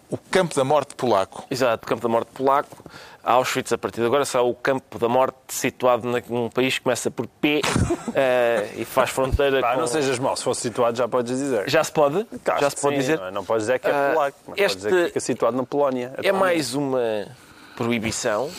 [0.09, 1.45] o campo da morte polaco.
[1.49, 2.83] Exato, Campo da Morte polaco.
[3.23, 7.11] Auschwitz, a partir de agora, será o Campo da Morte situado num país que começa
[7.11, 7.61] por P
[8.15, 9.81] eh, e faz fronteira Pá, com...
[9.81, 11.69] não sejas mau, se fosse situado já podes dizer.
[11.69, 12.25] Já se pode?
[12.43, 13.19] Claro Já se pode sim, dizer?
[13.19, 13.31] Não, é?
[13.31, 15.63] Não podes dizer que é Ah, polaco, mas este- podes dizer que fica situado na
[15.63, 16.13] Polónia.
[16.23, 17.27] É mais uma
[17.75, 18.49] proibição.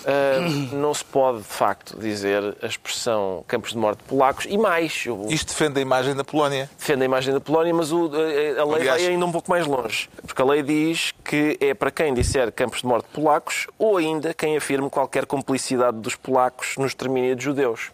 [0.00, 5.04] Uh, não se pode, de facto, dizer a expressão campos de morte polacos e mais.
[5.06, 6.70] Eu Isto defende a imagem da Polónia.
[6.78, 9.50] defendo a imagem da Polónia, mas o- a, a lei Aliás- vai ainda um pouco
[9.50, 10.08] mais longe.
[10.26, 14.32] Porque a lei diz que é para quem disser campos de morte polacos ou ainda
[14.32, 17.90] quem afirme qualquer complicidade dos polacos no extermínio de judeus.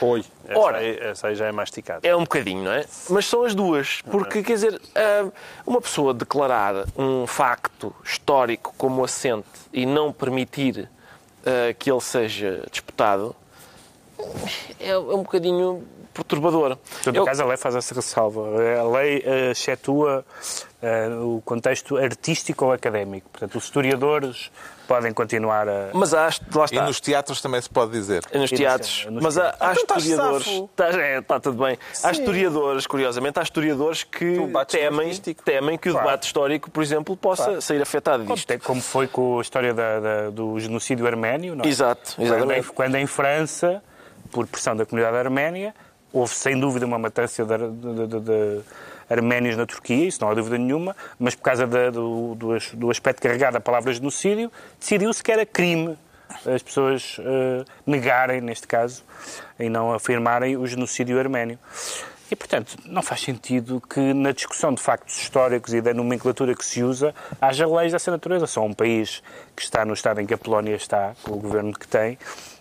[0.00, 0.24] Oi.
[0.48, 0.78] Essa, Ora.
[0.78, 2.06] aí, essa aí já é masticada.
[2.06, 2.84] É um bocadinho, não é?
[3.08, 4.00] Mas são as duas.
[4.10, 5.28] Porque, quer dizer, ah,
[5.64, 10.90] uma pessoa declarar um facto histórico como assente e não permitir
[11.44, 13.34] ah, que ele seja disputado
[14.78, 16.76] é é um bocadinho perturbador.
[16.76, 18.40] Portanto, Eu- no caso, a lei faz essa ressalva.
[18.80, 20.24] A lei eh, excetua
[20.82, 23.28] eh, o contexto artístico ou académico.
[23.30, 24.50] Portanto, os historiadores
[24.88, 25.88] podem continuar a...
[25.94, 26.30] Mas há, lá
[26.62, 26.84] E está.
[26.86, 28.22] nos teatros também se pode dizer.
[28.34, 29.06] Nos E teatros.
[29.08, 30.46] nos Mas há, há Então estás historiadores.
[30.48, 31.78] Estás- é, está tudo bem.
[32.02, 34.36] Há historiadores, curiosamente, há historiadores que
[34.68, 36.06] temem, temem que o Claro.
[36.08, 38.58] debate histórico, por exemplo, possa sair afetado Como, disto.
[38.60, 41.68] como foi com a história da- da- do genocídio arménio, não é?
[41.68, 42.68] Exato, Quando exatamente.
[42.68, 43.82] em, quando em França,
[44.30, 45.74] por pressão da comunidade arménia,
[46.12, 48.60] houve sem dúvida uma matança de, de- de- de
[49.10, 53.20] arménios na Turquia, isso não há dúvida nenhuma, mas por causa do, do do aspecto
[53.20, 54.50] carregado da palavra genocídio,
[54.80, 55.98] decidiu-se que era crime
[56.46, 59.04] as pessoas eh, negarem, neste caso,
[59.58, 61.58] e não afirmarem o genocídio arménio.
[62.30, 66.64] E, portanto, não faz sentido que na discussão de factos históricos e da nomenclatura que
[66.64, 68.46] se usa haja leis dessa natureza.
[68.46, 69.22] Só um país
[69.54, 72.16] que está no estado em que a Polónia está, com o governo que tem,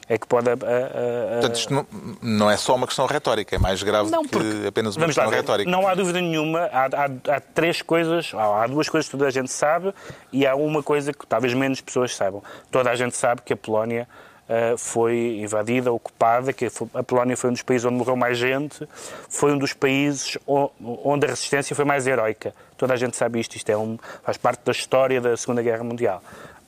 [0.10, 0.49] é que pode...
[0.49, 1.88] a- a- a- Portanto, isto não,
[2.22, 5.06] não é só uma questão retórica, é mais grave Não, do porque- que apenas uma
[5.06, 5.70] questão lá, retórica.
[5.72, 9.32] não há dúvida nenhuma, há, há- há três coisas, há, duas coisas que toda a
[9.32, 9.93] gente sabe
[10.32, 12.43] e há uma coisa que talvez menos pessoas saibam.
[12.70, 14.08] Toda a gente sabe que a Polónia
[14.49, 18.86] ah, foi invadida, ocupada, que a Polónia foi um dos países onde morreu mais gente,
[19.30, 22.54] foi um dos países onde a resistência foi mais heroica.
[22.76, 25.84] Toda a gente sabe isto, isto é um, faz parte da história da Segunda Guerra
[25.86, 26.22] Mundial.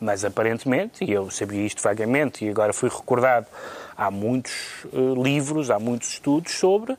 [0.03, 3.47] Mas aparentemente, e eu sabia isto vagamente, e agora fui recordado,
[3.95, 6.97] há muitos eh, livros, há muitos estudos sobre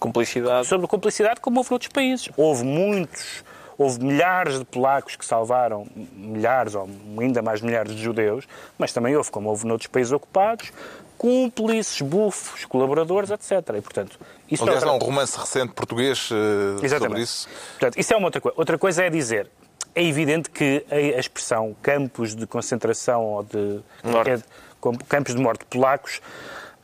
[0.00, 0.66] Complicidade.
[0.66, 2.30] sobre cumplicidade como houve noutros países.
[2.34, 3.44] Houve muitos,
[3.76, 6.88] houve milhares de polacos que salvaram, milhares ou
[7.20, 8.48] ainda mais milhares de judeus,
[8.78, 10.72] mas também houve, como houve noutros países ocupados,
[11.18, 13.52] cúmplices, bufos, colaboradores, etc.
[13.76, 14.18] E, portanto,
[14.50, 15.08] isso Aliás, é há um outra...
[15.08, 17.46] romance recente português eh, sobre isso.
[17.72, 18.58] Portanto, isso é uma outra coisa.
[18.58, 19.50] Outra coisa é dizer,
[19.96, 24.42] é evidente que a expressão campos de concentração ou de é,
[25.08, 26.20] campos de morte polacos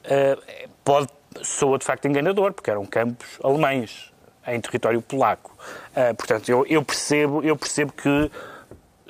[0.02, 0.38] eh,
[0.82, 1.08] pode
[1.42, 4.10] soa de facto enganador, porque eram campos alemães
[4.46, 5.54] em território polaco.
[5.94, 8.30] Eh, portanto, eu, eu percebo, eu percebo que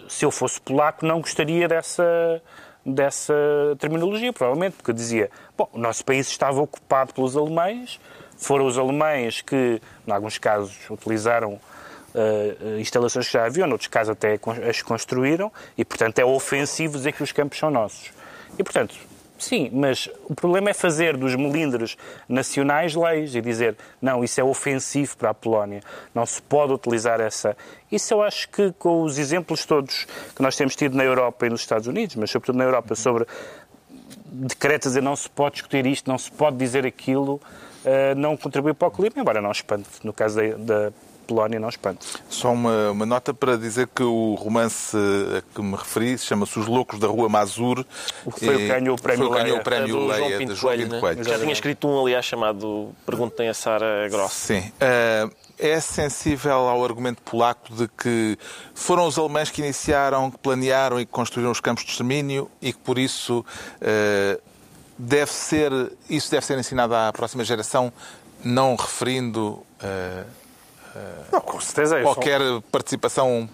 [0.08, 2.42] se eu fosse polaco não gostaria dessa
[2.84, 3.32] dessa
[3.78, 8.00] terminologia, provavelmente, porque eu dizia, bom, o nosso país estava ocupado pelos alemães,
[8.36, 11.60] foram os alemães que, em alguns casos, utilizaram
[12.14, 14.38] eh, instalações que já haviam, noutros casos até
[14.68, 18.12] as construíram, e, portanto, é ofensivo dizer que os campos são nossos.
[18.58, 18.94] E, portanto,
[19.38, 21.96] sim, mas o problema é fazer dos melindres
[22.28, 25.80] nacionais leis e dizer, não, isso é ofensivo para a Polónia,
[26.14, 27.56] não se pode utilizar essa.
[27.90, 31.50] Isso eu acho que com os exemplos todos que nós temos tido na Europa e
[31.50, 33.26] nos Estados Unidos, mas sobretudo na Europa, sobre
[34.32, 37.40] decretos a dizer não se pode discutir isto, não se pode dizer aquilo,
[37.84, 39.88] eh, não contribui para o clima, embora não espante.
[40.02, 40.92] No caso da, da
[41.22, 42.06] Polónia, não espante.
[42.28, 46.66] Só uma, uma nota para dizer que o romance a que me referi chama-se Os
[46.66, 47.84] Loucos da Rua Mazur.
[48.24, 49.60] O que foi o que ganhou o prémio foi o que ganhou Leia.
[49.60, 51.00] o prémio do Leia João Pinto Coelho, né?
[51.00, 51.24] Coelho.
[51.24, 54.32] Já tinha escrito um, aliás, chamado Perguntem a Sara Gross.
[54.32, 54.72] Sim.
[54.80, 58.36] Eh, é sensível ao argumento polaco de que
[58.74, 62.72] foram os alemães que iniciaram, que planearam e que construíram os campos de extermínio e
[62.72, 63.44] que por isso
[63.80, 64.40] eh,
[64.98, 65.72] deve ser,
[66.08, 67.92] isso deve ser ensinado à próxima geração,
[68.44, 70.24] não referindo eh,
[71.32, 72.02] Não, com certeza é.
[72.02, 72.40] qualquer
[72.70, 73.48] participação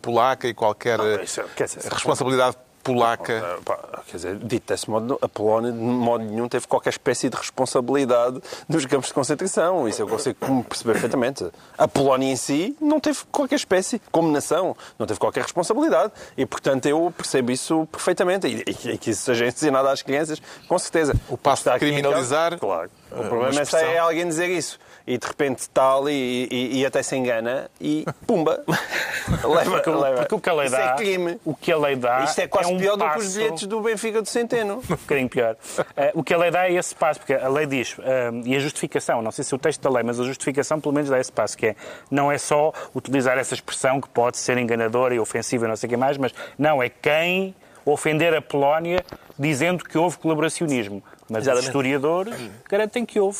[0.00, 3.58] polaca e qualquer Não, isso é- dizer, responsabilidade polaca.
[4.06, 8.40] Quer dizer, dito desse modo, a Polónia de modo nenhum teve qualquer espécie de responsabilidade
[8.68, 9.88] dos campos de concentração.
[9.88, 11.50] Isso eu consigo perceber perfeitamente.
[11.78, 16.12] A Polónia em si não teve qualquer espécie, como nação, não teve qualquer responsabilidade.
[16.36, 18.46] E, portanto, eu percebo isso perfeitamente.
[18.46, 21.14] E, e- e que isso seja ensinado às crianças, com certeza.
[21.30, 22.90] O passo de aqui criminalizar, causa- Claro.
[23.12, 24.78] O eh, problema é, é alguém dizer isso.
[25.06, 28.64] E de repente está ali e, e- até se engana e pumba.
[29.44, 30.16] leva, Porque, leva.
[30.20, 30.82] porque o que a lei Isso dá.
[30.82, 31.38] é crime.
[31.44, 32.24] O que a lei dá.
[32.24, 34.76] Isto é quase um pior do que passo- os bilhetes do Benfica do Centeno.
[34.88, 35.56] um bocadinho pior.
[35.96, 38.56] Eh, o que a lei dá é esse passo, porque a lei diz, eh, e
[38.56, 41.20] a justificação, não sei se o texto da lei, mas a justificação pelo menos dá
[41.20, 41.76] esse passo, que é,
[42.10, 45.90] não é só utilizar essa expressão que pode ser enganadora e ofensiva não sei o
[45.90, 49.04] que mais, mas não, é quem ofender a Polónia
[49.38, 51.02] dizendo que houve colaboracionismo.
[51.28, 51.66] Mas os Exatamente.
[51.66, 52.34] historiadores
[52.68, 53.38] garantem que houve.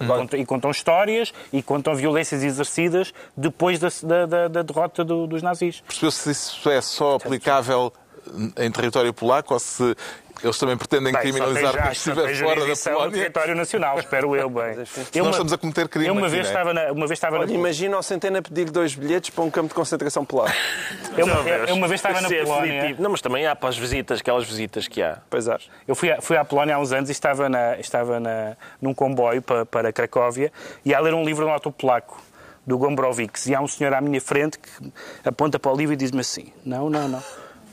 [0.00, 5.02] E contam, e contam histórias e contam violências exercidas depois da, da- da- da derrota
[5.04, 5.80] do- dos nazis.
[5.86, 7.92] Percebeu-se se isso é só aplicável
[8.56, 9.94] em território polaco ou se
[10.42, 13.18] eles também pretendem Bem, criminalizar quem estiver fora da jurisdição no Polónia.
[13.20, 14.74] território nacional, espero eu, bem.
[15.14, 16.52] Eu Nós estamos a cometer crime Eu uma aqui, vez não é?
[16.60, 19.50] estava na, uma vez estava Olha, na, imagina o Centena pedir dois bilhetes para um
[19.50, 20.52] campo de concentração polar.
[21.16, 22.96] eu, uma, eu uma vez estava na é Polónia.
[22.98, 25.18] Não, mas também há para as visitas, aquelas visitas que há.
[25.30, 25.56] Pois é.
[25.86, 28.92] Eu fui, a- fui à Polónia há uns anos e estava, na, estava na, num
[28.92, 30.50] comboio para, para Cracóvia
[30.84, 32.20] e a ler um livro de um autor polaco,
[32.66, 33.46] do Gombrowicz.
[33.46, 34.68] E há um senhor à minha frente que
[35.24, 37.22] aponta para o livro e diz-me assim: Não, não, não.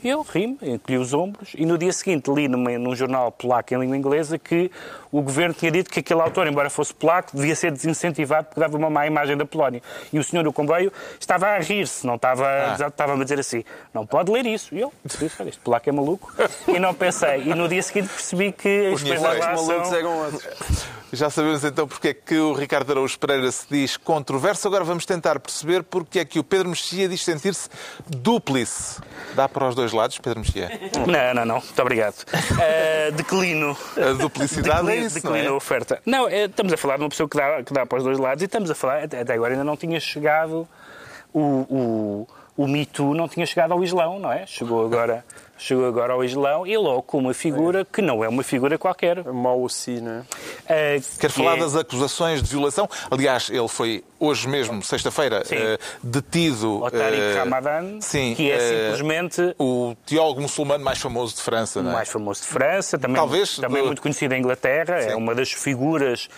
[0.02, 3.74] E eu ri-me, encolhi os ombros e no dia seguinte li numa, num jornal polaco
[3.74, 4.70] em língua inglesa que
[5.12, 8.76] o governo tinha dito que aquele autor, embora fosse polaco, devia ser desincentivado porque dava
[8.76, 9.82] uma má imagem da Polónia.
[10.12, 12.46] E o senhor do comboio estava a rir-se, não estava,
[12.88, 14.74] estava a dizer assim: Não pode ler isso.
[14.74, 16.32] E eu disse: Olha, este polaco é maluco.
[16.68, 17.42] E não pensei.
[17.42, 20.90] E no dia seguinte percebi que lá Malucos eram outros.
[21.12, 24.68] Já sabemos então porque é que o Ricardo Araújo Pereira se diz controverso.
[24.68, 27.68] Agora vamos tentar perceber porque é que o Pedro Mexia diz sentir-se
[28.06, 29.00] dúplice.
[29.34, 30.70] Dá para os dois lados, Pedro Mexia?
[31.06, 31.54] Não, não, não.
[31.56, 32.14] Muito obrigado.
[32.60, 33.76] Eh, declino.
[33.96, 35.56] A duplicidade Declino, isso, não declino a é?
[35.56, 36.02] oferta.
[36.06, 38.18] Não, eh, estamos a falar de uma pessoa que dá, que dá para os dois
[38.18, 40.68] lados e estamos a falar, até, até agora ainda não tinha chegado
[41.32, 44.46] o, o, o Me Too não tinha chegado ao Islão, não é?
[44.46, 45.24] Chegou agora,
[45.56, 49.24] chegou agora ao Islão e logo com uma figura que não é uma figura qualquer.
[49.24, 50.22] Mau si, não é?
[50.68, 52.88] Eh, Quer que falar é- das acusações de violação?
[53.10, 55.56] Aliás, ele foi hoje mesmo, sexta-feira, Sim.
[55.56, 56.82] eh, detido.
[56.82, 58.58] O Tariq eh, Ramadan, sim, que é eh,
[58.92, 61.94] simplesmente o teólogo muçulmano mais famoso de França, o não é?
[61.94, 65.50] mais famoso de França, também, Talvez também do- muito conhecido em Inglaterra, é uma das
[65.52, 66.28] figuras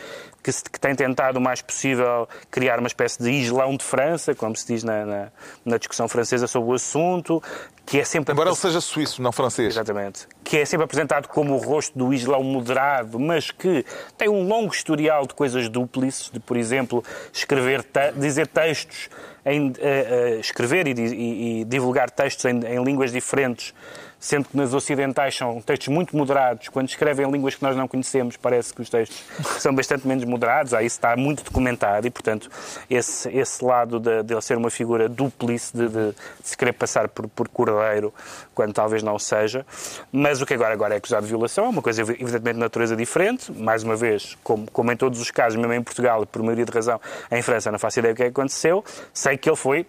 [0.43, 4.34] que, se- que tem tentado o mais possível criar uma espécie de Islão de França,
[4.34, 5.28] como se diz na, na,
[5.64, 7.43] na discussão francesa sobre o assunto,
[7.86, 9.68] que é sempre Embora ele seja suíço, não francês.
[9.74, 10.26] Exatamente.
[10.45, 13.84] Que é sempre apresentado como o rosto do Islão moderado, mas que
[14.18, 17.84] tem um longo historial de coisas dúplices, de, por exemplo, escrever
[18.16, 19.09] dizer textos,
[19.45, 23.74] em, eh, eh, escrever e, e- e divulgar textos em, em línguas diferentes,
[24.22, 26.68] sendo que nas ocidentais são textos muito moderados.
[26.68, 29.20] Quando escrevem em línguas que nós não conhecemos, parece que os textos
[29.58, 30.72] são bastante menos moderados.
[30.72, 32.48] Aí está muito documentado e, portanto,
[32.88, 36.14] esse, esse lado de, de ele ser uma figura duplice, de, de- de
[36.48, 38.14] se querer passar por, por cordeiro,
[38.54, 39.66] quando talvez não seja.
[40.12, 42.94] Mas o que agora, agora é acusado de violação é uma coisa evidentemente de natureza
[42.96, 43.50] diferente.
[43.50, 46.70] Mais uma vez, como, como em todos os casos, mesmo em Portugal por maioria de
[46.72, 48.84] razão, em França não faço ideia do é que aconteceu.
[49.12, 49.84] Sei que ele foi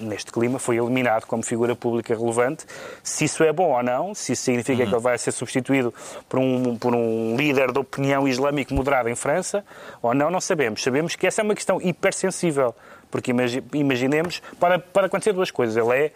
[0.00, 2.64] neste clima, foi eliminado como figura pública relevante.
[3.02, 5.92] Se isso é bom ou não, se isso significa que ele vai ser substituído
[6.28, 9.64] por um, por um líder de opinião islâmico moderado em França
[10.00, 10.82] ou não, não sabemos.
[10.82, 12.74] Sabemos que essa é uma questão hipersensível,
[13.10, 15.76] porque imagi- imaginemos, pode, pode acontecer duas coisas.
[15.76, 16.12] Ele é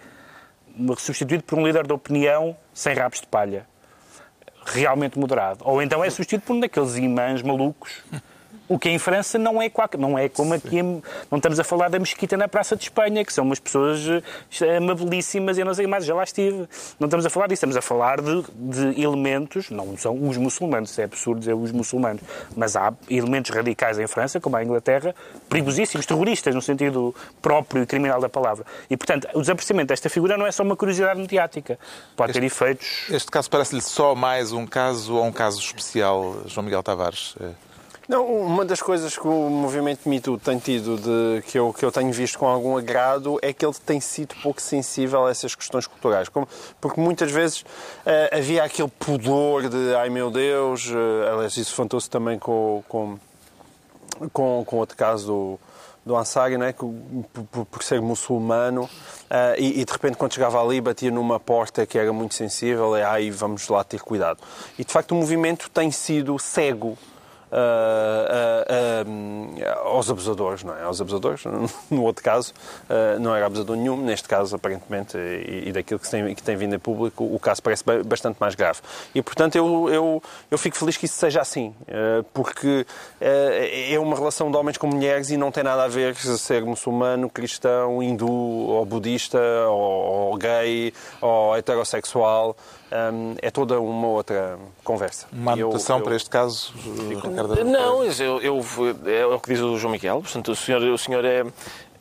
[0.98, 3.66] substituído por um líder de opinião sem rabos de palha,
[4.64, 5.60] realmente moderado.
[5.64, 8.02] Ou então é substituído por um daqueles imãs malucos.
[8.68, 11.02] O que em França não é, qualquer, não é como aqui, não
[11.36, 14.00] estamos a falar da mesquita na Praça de Espanha, que são umas pessoas
[14.60, 16.68] eh, amabilíssimas e eu não sei mais, já lá estive.
[16.98, 20.98] Não estamos a falar disso, estamos a falar de, de elementos, não são os muçulmanos,
[20.98, 22.22] é absurdo dizer os muçulmanos,
[22.56, 25.14] mas há elementos radicais em França, como a Inglaterra,
[25.48, 28.64] perigosíssimos, terroristas, no sentido próprio e criminal da palavra.
[28.90, 31.78] E, portanto, o desaparecimento desta figura não é só uma curiosidade mediática,
[32.16, 36.64] pode ter efeitos Este caso parece-lhe só mais um caso ou um caso especial, João
[36.64, 37.36] Miguel Tavares?
[38.08, 41.84] Não, uma das coisas que o movimento Me Too tem tido, de, que, eu, que
[41.84, 45.56] eu tenho visto com algum agrado, é que ele tem sido pouco sensível a essas
[45.56, 46.28] questões culturais.
[46.28, 46.46] Como-
[46.80, 47.64] porque muitas vezes
[48.04, 53.18] eh, havia aquele pudor de ai meu Deus, eh, aliás, isso fantou-se também com, com,
[54.32, 55.58] com, com outro caso do,
[56.06, 56.72] do Ansari, não é?
[56.72, 58.88] por, por- ser muçulmano,
[59.28, 62.96] eh, e, e de repente quando chegava ali batia numa porta que era muito sensível,
[62.96, 64.38] e ai vamos lá ter cuidado.
[64.78, 66.96] E de facto o movimento tem sido cego
[69.84, 70.82] aos abusadores, não é?
[70.82, 71.42] Aos abusadores,
[71.90, 72.52] no outro caso,
[72.88, 76.74] ah, não era abusador nenhum, neste caso, aparentemente, e, daquilo que tem, que tem vindo
[76.74, 78.80] a público, o caso parece ba- bastante mais grave.
[79.14, 82.86] E, portanto, eu, eu, eu fico feliz que isso seja assim, ah, porque
[83.20, 83.24] ah,
[83.92, 87.28] é uma relação de homens com mulheres e não tem nada a ver ser muçulmano,
[87.30, 89.38] cristão, hindu, ou budista,
[89.68, 92.56] ou, ou gay, ou heterossexual.
[92.90, 93.10] Ah,
[93.42, 95.26] é toda uma outra conversa.
[95.32, 96.72] Uma eu- anotação eu- para este caso,
[97.08, 97.52] Ricardo?
[97.52, 98.64] Araújo Não, eu, eu-
[99.06, 100.20] é o que diz o João Miguel.
[100.22, 101.44] Portanto, o senhor, o senhor é,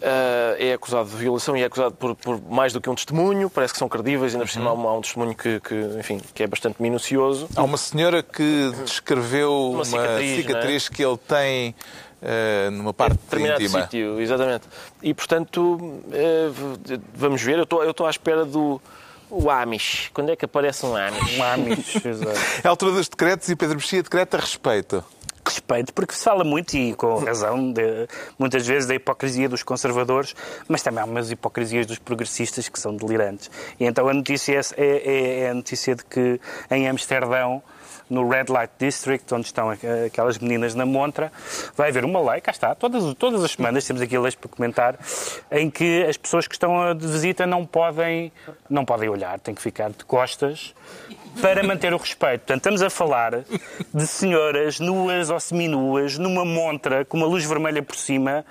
[0.04, 3.50] ah, é acusado de violação e é acusado por, por mais do que um testemunho.
[3.50, 6.22] Parece que são credíveis, ainda por cima há um, há um testemunho que, que, enfim,
[6.34, 7.48] que é bastante minucioso.
[7.56, 11.76] Há uma senhora que descreveu uma, cicatriz, cicatriz, que ele tem
[12.22, 13.82] eh, numa parte determinado íntima.
[13.84, 14.66] sítio, exatamente.
[15.02, 15.78] E, portanto,
[16.10, 17.58] v- vamos ver.
[17.58, 18.80] Eu estou à espera do
[19.30, 20.10] o Amish.
[20.14, 21.38] Quando é que aparece um Amish?
[21.38, 22.06] um Amish.
[22.06, 22.40] exato.
[22.64, 25.04] É a altura dos decretos e Pedro Mexia decreta respeito.
[25.46, 28.08] respeito, porque se fala muito, e com razão, de,
[28.38, 30.36] muitas vezes, da hipocrisia dos conservadores,
[30.68, 33.52] mas também há umas hipocrisias dos progressistas que são delirantes.
[33.80, 36.40] E então a notícia é, é, é a notícia de que
[36.72, 37.62] em Amsterdão
[38.10, 39.70] no Red Light District, onde estão
[40.06, 41.32] aquelas meninas na montra,
[41.76, 44.98] vai haver uma lei, cá está, todas, todas as semanas temos aqui leis para comentar,
[45.52, 48.32] em que as pessoas que estão de visita não podem,
[48.70, 50.74] não podem olhar, têm que ficar de costas
[51.42, 52.42] para manter o respeito.
[52.42, 53.44] Portanto, estamos a falar
[53.94, 58.46] de senhoras nuas ou seminuas, numa montra com uma luz vermelha por cima,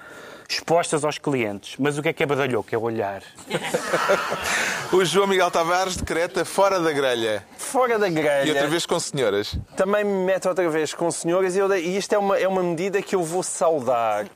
[0.49, 1.77] expostas aos clientes.
[1.79, 2.69] Mas o que é que é badalhoco?
[2.73, 3.23] É olhar.
[4.93, 7.45] o João Miguel Tavares decreta fora da grelha.
[7.57, 8.47] Fora da grelha.
[8.47, 9.57] E outra vez com senhoras.
[9.77, 12.63] Também me meto outra vez com senhoras e, eu, e isto é uma, é uma
[12.63, 14.27] medida que eu vou saudar.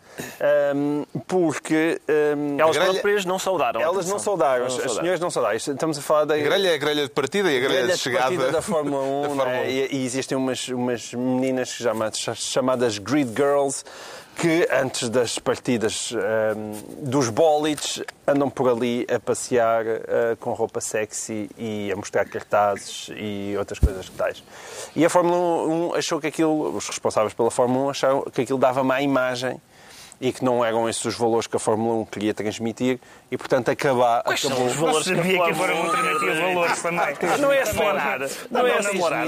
[0.74, 2.00] Um, porque
[2.36, 2.92] um, elas grelha...
[2.94, 3.80] próprias não saudaram.
[3.80, 5.56] Elas não saudaram, as, as senhoras não saudaram.
[5.56, 6.34] Estamos a falar da.
[6.34, 8.30] A grelha é a grelha de partida e a grelha, grelha de chegada.
[8.30, 9.22] De da Fórmula 1.
[9.22, 9.50] da Fórmula 1.
[9.50, 9.70] Né?
[9.70, 13.84] E, e, existem umas, umas meninas chamadas, chamadas Grid Girls
[14.38, 20.80] que antes das partidas um, dos bólides andam por ali a passear uh, com roupa
[20.80, 24.44] sexy e a mostrar cartazes e outras coisas que tais.
[24.94, 28.60] E a Fórmula 1 achou que aquilo, os responsáveis pela Fórmula 1 acharam que aquilo
[28.60, 29.60] dava má imagem
[30.20, 32.98] e que não eram esses os valores que a Fórmula 1 queria transmitir
[33.30, 34.58] e, portanto, acabar, Quais acabou...
[34.58, 37.38] São os valores que sabia que a Fórmula 1 transmitia valores também.
[37.40, 38.18] Não é acelerar.
[38.50, 38.82] Não é.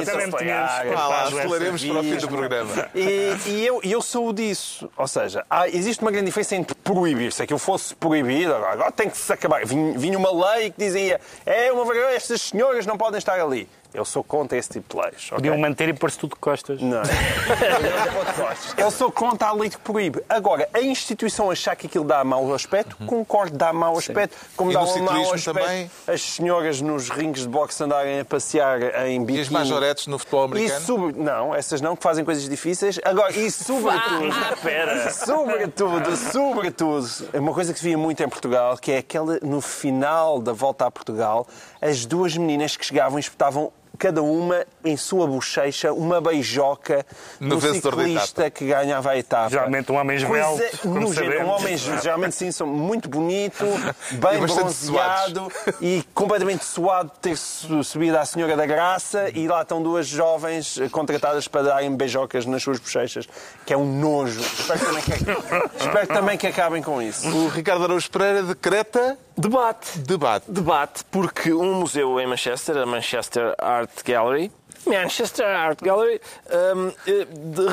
[0.05, 0.51] Também tínhamos...
[0.51, 0.83] Ah,
[1.31, 2.91] para o fim do programa.
[2.95, 4.91] E, e eu, eu sou disso.
[4.97, 7.33] Ou seja, há, existe uma grande diferença entre proibir.
[7.33, 9.65] Se aquilo fosse proibido, agora tem que se acabar.
[9.65, 13.69] Vinha, vinha uma lei que dizia é uma vergonha, estas senhoras não podem estar ali.
[13.93, 15.31] Eu sou contra esse tipo de leis.
[15.31, 15.63] Podiam okay?
[15.69, 16.81] manter e pôr-se tudo de costas.
[16.81, 17.03] Não.
[18.79, 20.23] Eu sou contra a lei que proíbe.
[20.29, 23.07] Agora, a instituição achar que aquilo dá mau aspecto, uhum.
[23.07, 24.37] concordo, dá mau aspecto.
[24.57, 25.91] Como e dá um mau aspecto também...
[26.07, 29.39] as senhoras nos rings de boxe andarem a passear em biquíni.
[29.39, 30.81] E as majoretes no futebol americano?
[30.81, 31.13] Sub...
[31.17, 33.01] Não, essas não, que fazem coisas difíceis.
[33.05, 34.31] Agora, e sobretudo...
[34.41, 35.11] Ah, pera.
[35.11, 40.41] Sobretudo, sobretudo, uma coisa que se via muito em Portugal, que é aquela, no final
[40.41, 41.47] da volta a Portugal,
[41.81, 47.05] as duas meninas que chegavam e espetavam cada uma em sua bochecha uma beijoca
[47.39, 49.51] no do ciclista que ganhava a etapa.
[49.51, 53.63] Geralmente um homem esbelto, como Um homem, geralmente sim, são muito bonito,
[54.13, 59.83] bem bronzeado e completamente suado de ter subido à Senhora da Graça e lá estão
[59.83, 63.29] duas jovens contratadas para darem beijocas nas suas bochechas,
[63.67, 64.41] que é um nojo.
[64.41, 65.13] Espero também que,
[65.79, 67.29] espero também que acabem com isso.
[67.29, 69.99] O Ricardo Araújo Pereira decreta Debate.
[69.99, 70.51] Debate.
[70.51, 74.51] Debate, porque um museu em Manchester, a Manchester Art Gallery,
[74.87, 76.21] Manchester Art Gallery
[76.75, 77.27] um, eh,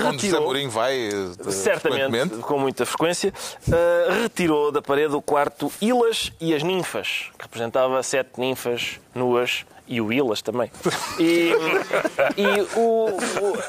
[0.08, 3.34] Onde Zé Mourinho vai eh, certamente com muita frequência
[3.68, 9.66] uh, retirou da parede o quarto Ilas e as ninfas que representava sete ninfas nuas
[9.88, 10.70] e o Ilas também
[11.18, 11.51] e,
[12.36, 13.10] e o,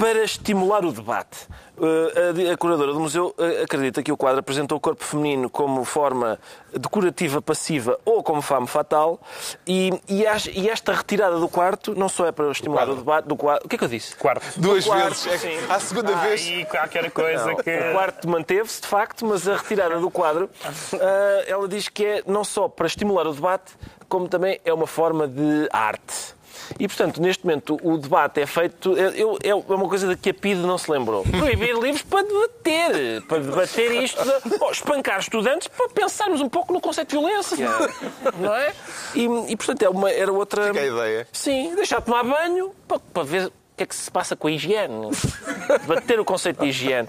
[0.00, 1.46] para estimular o debate.
[1.76, 5.84] Uh, a, curadora do museu uh, acredita que o quadro apresentou o corpo feminino como
[5.84, 6.38] forma
[6.74, 9.18] decorativa passiva ou como fame fatal
[9.66, 10.26] e, e,
[10.68, 13.66] esta retirada do quarto não só é para estimular o, o debate do quadro.
[13.66, 14.14] O que é que eu disse?
[14.16, 14.60] Quarto.
[14.60, 15.44] Duas quarto, vezes.
[15.44, 16.46] É, a segunda ah, vez.
[16.46, 17.70] E qualquer coisa não, que.
[17.70, 20.98] O quarto manteve-se, de facto, mas a retirada do quadro, uh,
[21.46, 23.72] ela diz que é não só para estimular o debate,
[24.08, 26.39] como também é uma forma de arte.
[26.78, 28.94] E, portanto, neste momento o debate é feito.
[28.96, 31.24] É, é uma coisa de que a PIDE não se lembrou.
[31.30, 33.22] Proibir livros para debater.
[33.22, 34.22] Para debater isto.
[34.22, 37.68] De, oh, espancar estudantes para pensarmos um pouco no conceito de violência.
[38.38, 38.72] Não é?
[39.14, 40.66] E, e portanto, é uma, era outra.
[40.66, 41.28] Fica a ideia.
[41.32, 44.50] Sim, deixar tomar banho para, para ver o que é que se passa com a
[44.50, 45.10] higiene.
[45.80, 47.08] Debater o conceito de higiene.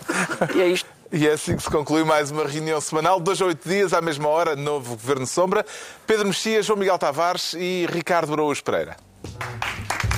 [0.56, 0.90] E é isto.
[1.14, 4.00] E é assim que se conclui mais uma reunião semanal, dois a oito dias, à
[4.00, 5.66] mesma hora, novo Governo Sombra.
[6.08, 8.96] Pedro Mexias, João Miguel Tavares e Ricardo Araújo Pereira.
[9.24, 10.11] Thank you.